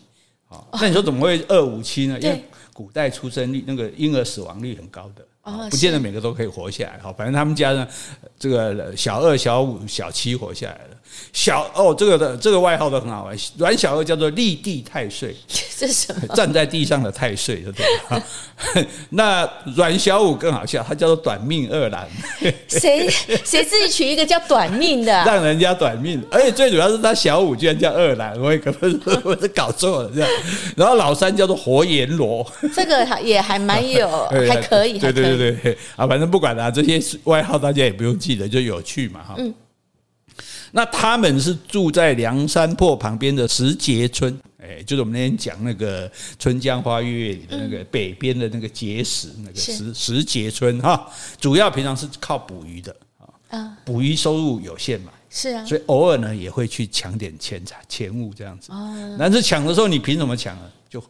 [0.48, 2.18] 哦，那你说怎么会二五七呢？
[2.20, 5.24] 因为古代出生率那个婴儿死亡率很高的。
[5.44, 7.00] 哦，不见得每个都可以活下来。
[7.02, 7.88] 好，反正他们家呢，
[8.38, 10.96] 这个小二、小五、小七活下来了。
[11.32, 13.36] 小哦，这个的这个外号都很好玩。
[13.56, 15.34] 阮小二叫做立地太岁。
[15.82, 16.34] 这是什么？
[16.36, 18.86] 站在地上的太岁，对不对？
[19.10, 22.06] 那阮小五更好笑，他叫做短命二郎。
[22.68, 23.08] 谁
[23.44, 25.12] 谁自己取一个叫短命的？
[25.26, 30.30] 让人家短命，而且最主要是他小五居然叫二郎，我也可不是我是搞错了这样。
[30.76, 34.08] 然后老三叫做活阎罗，这个也还蛮有，
[34.48, 39.34] 还可以，对对对对啊，反正不管了，这些外号大家也不用记得，就有趣嘛哈。
[39.38, 39.52] 嗯。
[40.72, 46.08] 那他们是住在梁山泊旁边的石碣村，哎，就是我们那天讲那个
[46.38, 51.06] 《春江花月夜》里的那个北边的那个碣石，那个石石碣村哈，
[51.38, 52.96] 主要平常是靠捕鱼的
[53.48, 58.72] 啊，捕鱼收入有限嘛，是啊，所以偶尔呢也会去抢点钱财钱物这样子，
[59.18, 60.62] 但是抢的时候你凭什么抢啊？
[60.88, 61.02] 就。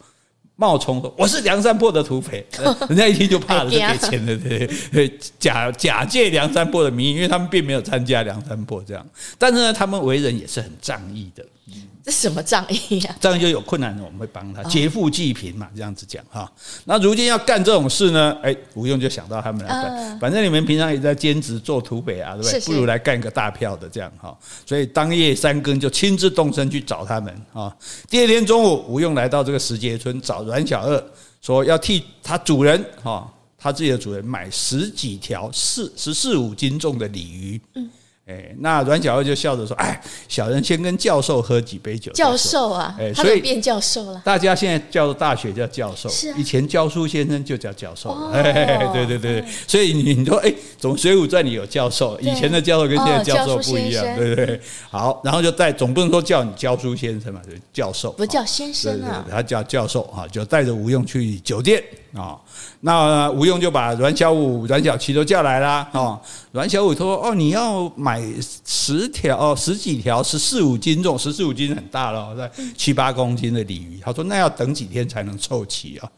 [0.56, 2.44] 冒充说我是梁山泊的土匪，
[2.88, 9.04] 人家一听就怕了，就给钱了，对对，假假借梁山泊的名义，因为他们并没有参加梁山泊这样，
[9.38, 11.44] 但是呢，他们为人也是很仗义的。
[12.04, 13.16] 这什么仗义呀？
[13.20, 16.50] 仗义就有困难的，我们会帮他劫富济贫嘛，这样子讲哈。
[16.84, 18.36] 那如今要干这种事呢？
[18.42, 20.18] 哎，吴用就想到他们来干。
[20.18, 22.60] 反正你们平常也在兼职做土匪啊，对不对？
[22.62, 24.36] 不如来干个大票的这样哈。
[24.66, 27.72] 所以当夜三更就亲自动身去找他们啊。
[28.10, 31.04] 第二天中午，吴用来到这个石碣村找阮小二，
[31.40, 37.60] 说要替他主人哈，他自己的主人买十几条四十四五斤重的鲤鱼。
[37.74, 37.88] 嗯。
[38.24, 44.22] 哎，那阮小二就笑着说：“哎，小人先跟教授喝几杯酒。”教授啊，哎，所以变教授了。
[44.24, 48.10] 大家现在叫大学叫教授，是以前教书先生就叫教授。
[48.32, 52.16] 哎，对对对，所以你你说，哎，总《水浒传》里有教授？
[52.20, 54.60] 以前的教授跟现在教授不一样，对不对？
[54.88, 61.82] 好，然后就带，总不能说叫你教书先生嘛，就教授，不叫先生啊，他叫教授哈，就带着吴用去酒店
[62.14, 62.38] 啊。
[62.80, 65.88] 那吴用就把阮小五、阮小七都叫来啦。
[65.92, 66.20] 哦。
[66.52, 68.22] 阮小五说：“哦，你要买
[68.64, 76.10] 十条哦，十几条，十四五斤重，十四五斤很大了，在七八公斤的鲤鱼。”他说：“那要等几天才能凑齐啊？”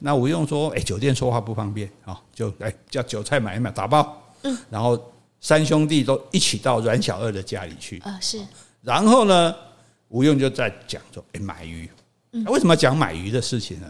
[0.00, 4.20] 那吴用说：“哎，酒店说话不方便啊，就哎叫酒菜买一买，打包。
[4.42, 5.00] 嗯，然后
[5.40, 8.18] 三兄弟都一起到阮小二的家里去啊。
[8.20, 8.40] 是，
[8.82, 9.54] 然后呢，
[10.08, 11.88] 吴用就在讲说：“哎，买鱼。
[12.30, 13.86] 那为什么要讲买鱼的事情呢？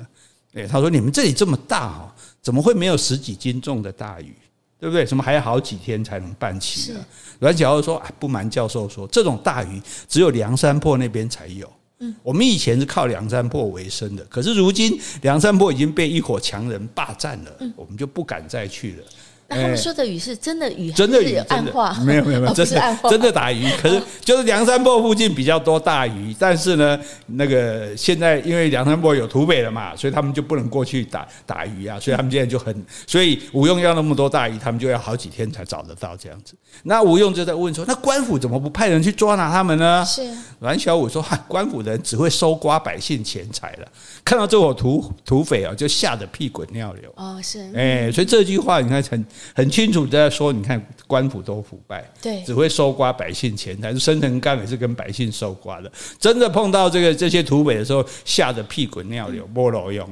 [0.56, 2.10] 哎，他说你们这里这么大哦，
[2.42, 4.34] 怎么会没有十几斤重的大鱼？”
[4.78, 5.06] 对不对？
[5.06, 7.00] 什么还要好几天才能办齐呢？
[7.38, 11.66] 阮小二说：“啊，不瞒教授说，这种大鱼只有梁山泊那边才有。
[12.00, 19.04] 嗯，我们以前是靠梁山泊为生的，可是如今梁山泊已经被一伙强人霸占了，我们就不敢再去了。”
[19.48, 23.70] 那他们说的鱼是真的鱼，真的鱼，暗话没有没有没有，真的真的打鱼。
[23.80, 36.54] 可是就是梁山泊附近比较多大鱼，但是呢，那个现在因为梁山泊有土匪了嘛，所以他们就不能过去打打鱼啊，所以他们现在就很，所以吴用要那么多大鱼，他们就要好几天才找得到这样子。
[36.82, 40.22] 那吴用就在问说：“那官府怎么不派人去抓拿他们呢？”是
[40.58, 43.86] 阮小五说：“官府的人只会搜刮百姓钱财了，
[44.24, 49.24] 看到这伙土土匪啊，就吓得屁滚尿流。”哦，是哎，所以这句话你看很。
[49.54, 53.94] 很清楚在说，你看官府都腐败，对，只会收刮百姓钱财。
[53.94, 60.08] 生辰纲也是跟百姓收刮的，真的碰到这个这些土匪的时候，吓得屁滚尿流，没路用。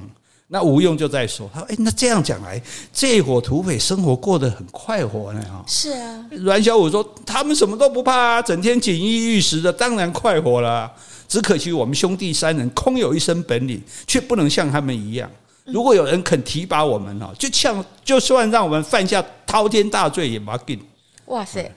[0.49, 2.61] 那吴用就在说，他说：“哎，那这样讲来，
[2.93, 6.25] 这伙土匪生活过得很快活呢。”哈，是啊。
[6.31, 10.93] 阮小五说：“他们什么都不怕啊，整天锦衣玉食的，当然快活了。
[11.27, 15.29] 只可惜我们兄弟三人空有一身本领，却不能像他们一样。”
[15.65, 20.79] 如果有人肯提拔我们哈，就像就算让我们犯下滔天大罪也不要紧。
[21.27, 21.73] 哇塞！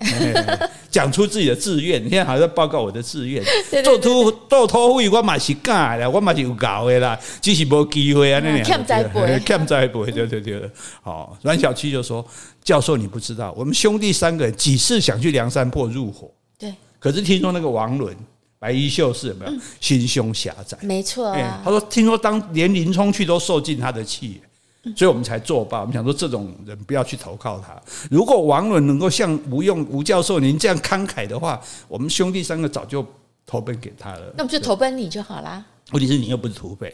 [0.92, 3.42] 讲出自己的志愿，你现在还在报告我的志愿。
[3.82, 8.42] 做土做土匪，我嘛是干的，我嘛是有搞的啦，只是没机会啊。
[8.44, 9.26] 那两欠债不？
[9.46, 10.06] 欠债不？
[10.12, 10.70] 对对对。
[11.02, 12.26] 好，阮小七就说
[12.62, 16.30] ：“教授，你不知道，我们兄弟三个人几次想去梁山泊入伙，
[16.60, 18.14] 对，可是听说那个王伦。”
[18.60, 20.78] 白衣秀士有没有心胸狭窄？
[20.82, 24.42] 没错，他说听说当连林冲去都受尽他的气，
[24.96, 25.82] 所以我们才作罢。
[25.82, 27.80] 我们想说这种人不要去投靠他。
[28.10, 33.06] 如果王伦能够像吴用吴教授您这样慷慨的话，我们兄弟三个早就
[33.46, 34.34] 投奔给他了。
[34.36, 35.64] 那我们就投奔你就好啦。
[35.92, 36.94] 问题是你又不是土匪，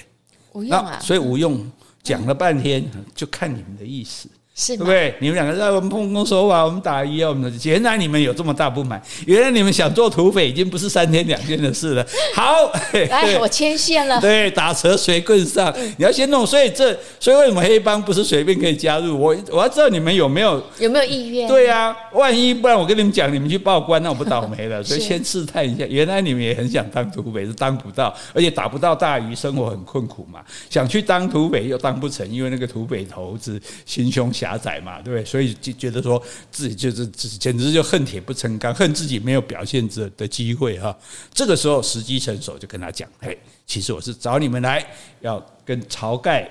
[0.51, 1.71] 吴用啊，所以吴用
[2.03, 2.83] 讲了半天，
[3.15, 4.27] 就看你们的意思。
[4.55, 5.15] 是对不对？
[5.19, 12.05] 你们两个在我们碰公说话，我们打鱼啊，我们的原来你们有这么大不满，原来你们想做土匪已经不是三天两天的事了。
[12.35, 12.71] 好，
[13.09, 14.21] 来，我牵线了。
[14.21, 16.45] 对，打蛇随棍上，你要先弄。
[16.45, 19.19] 所以这，所以为什么黑帮不是随便可以加入？
[19.19, 21.47] 我我要知道你们有没有有没有意愿？
[21.47, 24.83] 对啊，万一不然我跟你们讲，你们去报官，那我不倒霉了。
[24.83, 30.41] 所以先试探一下，原来你们也很想当土匪，是当不到，而且打不到大鱼，生活很困苦嘛。
[30.69, 34.42] 想去当土匪又当不成，因为那个土匪头子心胸小。
[34.43, 35.23] 狭窄嘛，对不对？
[35.23, 36.21] 所以就觉得说
[36.51, 40.93] 自己就是简直就恨铁不成钢，恨自己没有表现的的机会哈。
[41.33, 44.85] 这个时候时机成熟，就跟他讲：嘿，其实我是找你们来
[45.21, 46.49] 要跟晁盖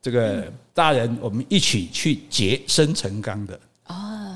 [0.00, 3.60] 这个大人，我们一起去劫生辰纲的。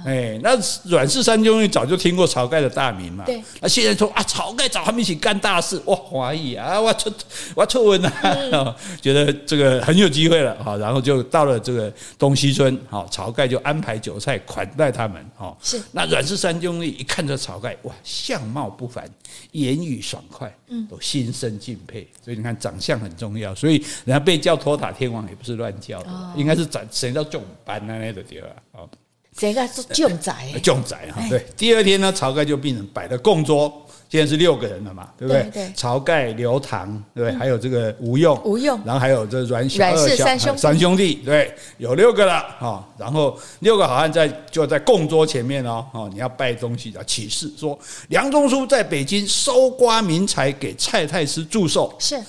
[0.03, 3.25] 哎，那阮氏三兄弟早就听过晁盖的大名嘛。
[3.27, 3.43] 对。
[3.61, 7.13] 那现在说啊，晁盖找他们一起干大事，哇，怀疑啊，我出
[7.55, 8.13] 我出文啊，
[8.53, 10.77] 嗯、 觉得这个很有机会了哈。
[10.79, 15.55] 然后就到了这个东西村，好，晁盖就安排酒菜款待他们，哈。
[15.63, 15.81] 是。
[15.93, 19.05] 那阮氏三兄弟一看这晁盖，哇，相貌不凡，
[19.53, 22.09] 言语爽快，嗯，都心生敬佩。
[22.25, 23.55] 所以你看，长相很重要。
[23.55, 23.75] 所以
[24.07, 28.49] 人家被叫托塔天王也不是乱叫的，哦、应该是长谁叫重班那那的地方
[28.81, 28.89] 啊。
[29.37, 31.23] 这个是重宅，重宅哈。
[31.31, 33.73] 对，第二天呢，晁盖就病人摆了供桌，
[34.09, 35.73] 现在是六个人了嘛，对不对？
[35.75, 37.39] 晁盖、刘唐，对不对？
[37.39, 42.87] 还有这个吴用，吴用，然后还有这阮小二小三兄三兄弟，对，有六个了哈。
[42.99, 47.79] 然后六个好汉在就在供桌前面哦，哦，你要拜东西的起誓说，
[48.09, 51.95] 梁中书在北京搜刮民财，给蔡太师祝寿。
[51.99, 52.21] 是，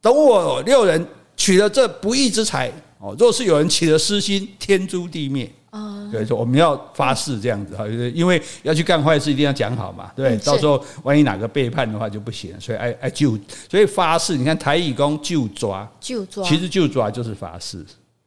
[0.00, 1.06] 等我六人
[1.36, 5.48] 取了这不义之财，哦，若是有人起了私心，天诛地灭。
[5.72, 13.38] 啊，对，说我们要发誓这样子哈，因为要去干坏事，一定要讲好嘛，对，到时候万一哪个背叛的话就不行，所以哎哎就，
[13.70, 17.82] 所以发誓，你看台语讲就抓，就抓，其实就抓就是发誓，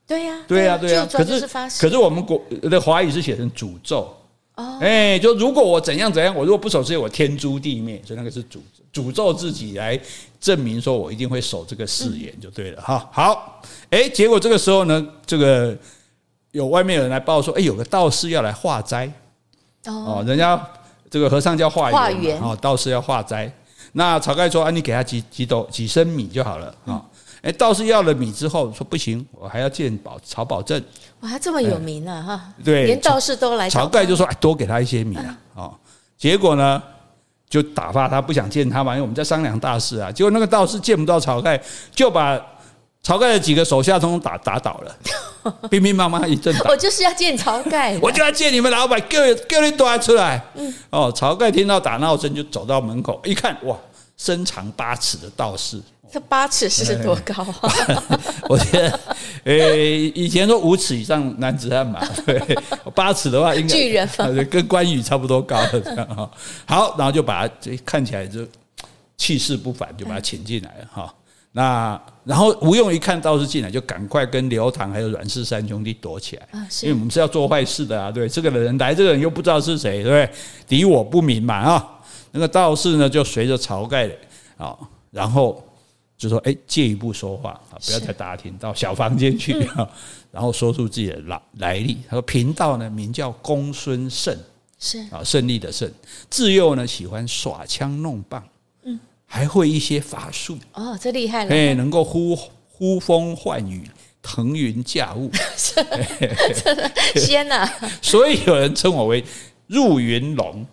[0.07, 1.47] 对呀，对呀，对呀，可是
[1.79, 4.11] 可是我们国的华语是写成诅咒，
[4.55, 8.57] 哦，哎，就如果我怎样怎样，我如果不守誓言，我天诛地灭，所以那个是诅
[8.91, 9.99] 诅咒自己来
[10.39, 13.07] 证明说我一定会守这个誓言就对了哈。
[13.13, 15.77] 好，哎，结果这个时候呢，这个。
[16.55, 19.11] 有外面有人来报说，哎，有个道士要来化斋，
[19.87, 20.57] 哦，人家
[21.09, 23.51] 这个和尚叫化缘，哦，道士要化斋。
[23.91, 27.03] 那晁盖说，啊，你给他几几斗几升米就好了，啊，
[27.41, 30.81] 哎，道士要了米之后说不行，我还要见保曹宝正，
[31.19, 33.69] 哇，他这么有名啊，哈，对，连道士都来。
[33.69, 35.75] 晁盖就说，哎，多给他一些米啊，哦，
[36.17, 36.81] 结果呢，
[37.49, 40.09] 就打发他不想见他嘛，因为我们在商量大事啊。
[40.09, 41.61] 结果那个道士见不到晁盖，
[41.93, 42.41] 就把。
[43.05, 44.97] 晁盖的几个手下通通打打倒了，
[45.69, 46.71] 乒乒乓乓一阵打。
[46.71, 50.43] 我就是要见晁盖，我就要见你们老板，叫叫你端出来。
[50.55, 53.77] 嗯，哦，晁盖听到打闹声，就走到门口，一看，哇，
[54.17, 55.79] 身长八尺的道士。
[56.11, 58.03] 这八尺是多高啊？
[58.49, 58.99] 我觉得，
[59.43, 62.39] 诶，以前说五尺以上男子汉嘛，对，
[62.95, 66.31] 八尺的话应该巨人嘛，跟关羽差不多高的这样哈。
[66.65, 68.47] 好，然后就把他这看起来就
[69.17, 71.13] 气势不凡，就把他请进来了哈。
[71.57, 76.49] 那然后吴用一看道士进来，就赶快跟刘唐还有阮氏三兄弟躲起来，
[76.83, 80.29] 因为我们是要做坏事的啊，对，这个人来，这个人又不知道是谁，对不对？
[80.67, 81.91] 敌我不明嘛啊。
[82.31, 84.09] 那个道士呢，就随着晁盖
[84.57, 84.77] 啊，
[85.11, 85.63] 然后
[86.17, 89.87] 就说：“哎，借一步说话啊，不要再打听，到小房间去啊。”
[90.33, 91.97] 然后说出自己的来来历。
[92.09, 94.37] 他说：“贫道呢，名叫公孙胜，
[94.77, 95.89] 是啊，胜利的胜。
[96.29, 98.43] 自幼呢，喜欢耍枪弄棒。”
[99.35, 101.53] 还会一些法术哦，这厉害了！
[101.53, 102.33] 哎，能够呼
[102.69, 103.83] 呼风唤雨、
[104.23, 105.29] 腾云驾雾，
[107.15, 107.69] 仙呐！
[108.01, 109.21] 所以有人称我为
[109.67, 110.65] 入云龙，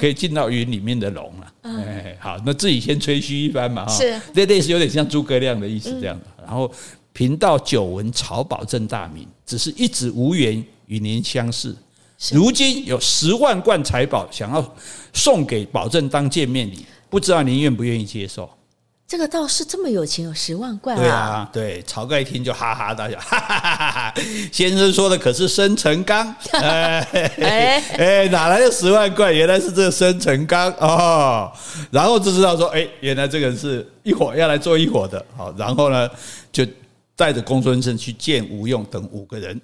[0.00, 1.52] 可以进到云里面的龙了。
[1.62, 6.26] 哎，好，那自己先吹嘘一番嘛，哈，是，这类似有点像诸葛亮的意思这样的。
[6.44, 6.68] 然后
[7.12, 11.72] 贫道久闻曹宝正大名，只是一直无缘与您相识。
[12.32, 14.74] 如今有十万贯财宝，想要
[15.12, 16.84] 送给宝正当见面礼。
[17.08, 18.50] 不知道您愿不愿意接受？
[19.06, 21.00] 这个道士这么有钱，有十万贯啊！
[21.00, 24.14] 对啊，对，晁盖一听就哈哈大笑，哈哈哈哈！
[24.52, 26.34] 先生说的可是生辰纲？
[26.52, 27.00] 哎
[27.96, 29.34] 哎，哪来的十万贯？
[29.34, 31.50] 原来是这个生辰纲哦。
[31.90, 35.24] 然后就知道说，哎，原来这个人是一伙要来做一伙的。
[35.34, 36.06] 好，然后呢，
[36.52, 36.66] 就
[37.16, 39.58] 带着公孙胜去见吴用等五个人。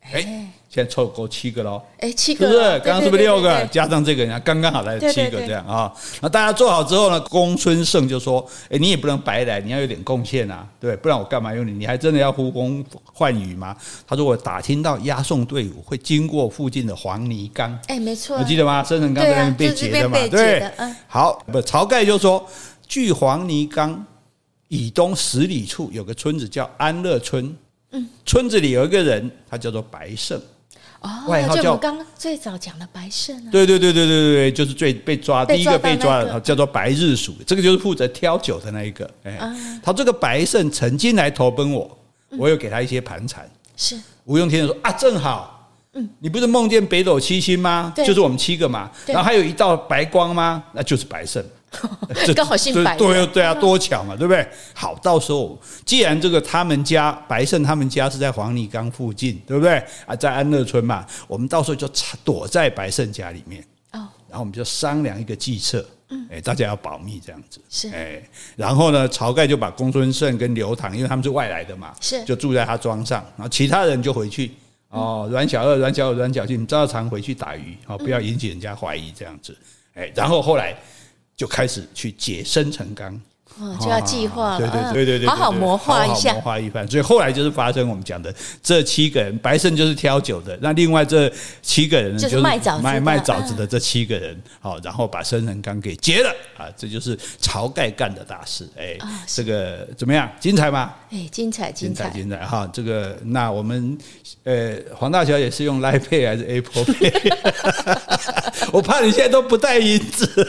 [0.00, 0.46] 哎。
[0.76, 2.68] 现在凑够七个喽，哎，七个是不是？
[2.80, 3.64] 刚刚是不是六个？
[3.68, 5.90] 加上这个人，刚刚好来七个这样啊。
[6.20, 11.72] 那大家做好之后呢，公孙胜就说：“哎，你也不能白来，你要有点贡献啊，对，不然我干嘛用你？
[11.72, 13.74] 你还真的要呼风唤雨吗？”
[14.06, 18.84] 他说：“我打听到押送队伍会经过附近的黄泥岗，哎，没错，你记得吗？
[18.84, 20.62] 生辰纲在那边被劫的嘛，对。
[21.08, 22.46] 好，不，晁盖就说：
[22.86, 24.04] 距黄泥冈
[24.68, 27.56] 以东十里处有个村子叫安乐村，
[27.92, 30.38] 嗯，村子里有一个人，他叫做白胜。”
[31.00, 39.08] 哦，外号叫我刚刚最早讲的白胜啊，对对对对对对对，就是最被抓第一个被抓的，叫做白日鼠，这个就是负责挑酒的那一个。
[39.24, 39.38] 哎，
[39.82, 41.98] 他这个白胜曾经来投奔我，
[42.30, 43.48] 我有给他一些盘缠。
[43.76, 47.92] 是吴用听着说啊，正好，嗯，你不是梦见北斗七星吗？
[47.96, 50.64] 就是我们七个嘛，然后还有一道白光吗？
[50.72, 51.44] 那就是白胜。
[52.34, 54.46] 刚好姓白，对对啊，多巧嘛，对不对？
[54.72, 59.82] 好，到时候既然这个他们家白胜他们家是在黄泥岗附近，对不对？
[60.06, 61.86] 啊，在安乐村嘛，我们到时候就
[62.24, 63.62] 躲在白胜家里面
[63.92, 68.22] 哦，然后我们就商量一个计策，嗯，哎，大家要保密这样子是，哎，
[68.54, 74.52] 然后呢，晁盖就把公孙胜跟刘唐，因为他们是外来的嘛，是，就住在他庄上，然后其他人就回去
[74.88, 79.54] 哦，阮小二、阮小五、阮小七，你照常回去打鱼哦，不要引起人家怀疑这样子，
[79.94, 80.74] 哎，然后后来。
[81.36, 83.20] 就开始去解生辰纲。
[83.58, 86.86] 哦，就要计划，对对对对对，好好谋划一下，谋划一番。
[86.86, 91.32] 所以后来就是发生我们讲的这七个人，白胜就是挑酒的，那另外这
[91.62, 96.28] 七个人呢，就是卖枣卖卖枣子的这七个人，好，然后把生辰纲给结了
[96.58, 98.68] 啊，这就是晁盖干的大事。
[98.76, 100.30] 哎，这个怎么样？
[100.38, 100.94] 精彩吗？
[101.10, 102.68] 哎，精彩，精彩，精彩哈！
[102.70, 103.96] 这个那我们
[104.44, 107.32] 呃，黄大小姐是用 Line Pay 还是 Apple Pay？
[108.76, 110.46] 我怕你现在都不带银子。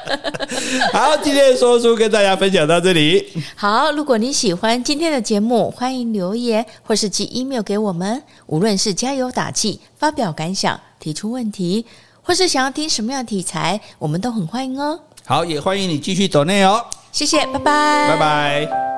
[0.92, 3.26] 好，今天的说书跟大家分享到这里。
[3.56, 8.22] 好，如果你喜欢今天的节目，欢迎留言或是寄 email 给我们。
[8.48, 11.86] 无论是加油打气、发表感想、提出问题，
[12.22, 15.00] 或是想要听什么样的题材，我们都很欢迎哦。
[15.24, 16.84] 好，也欢迎你继续走内哦。
[17.12, 18.97] 谢谢，拜拜，拜拜。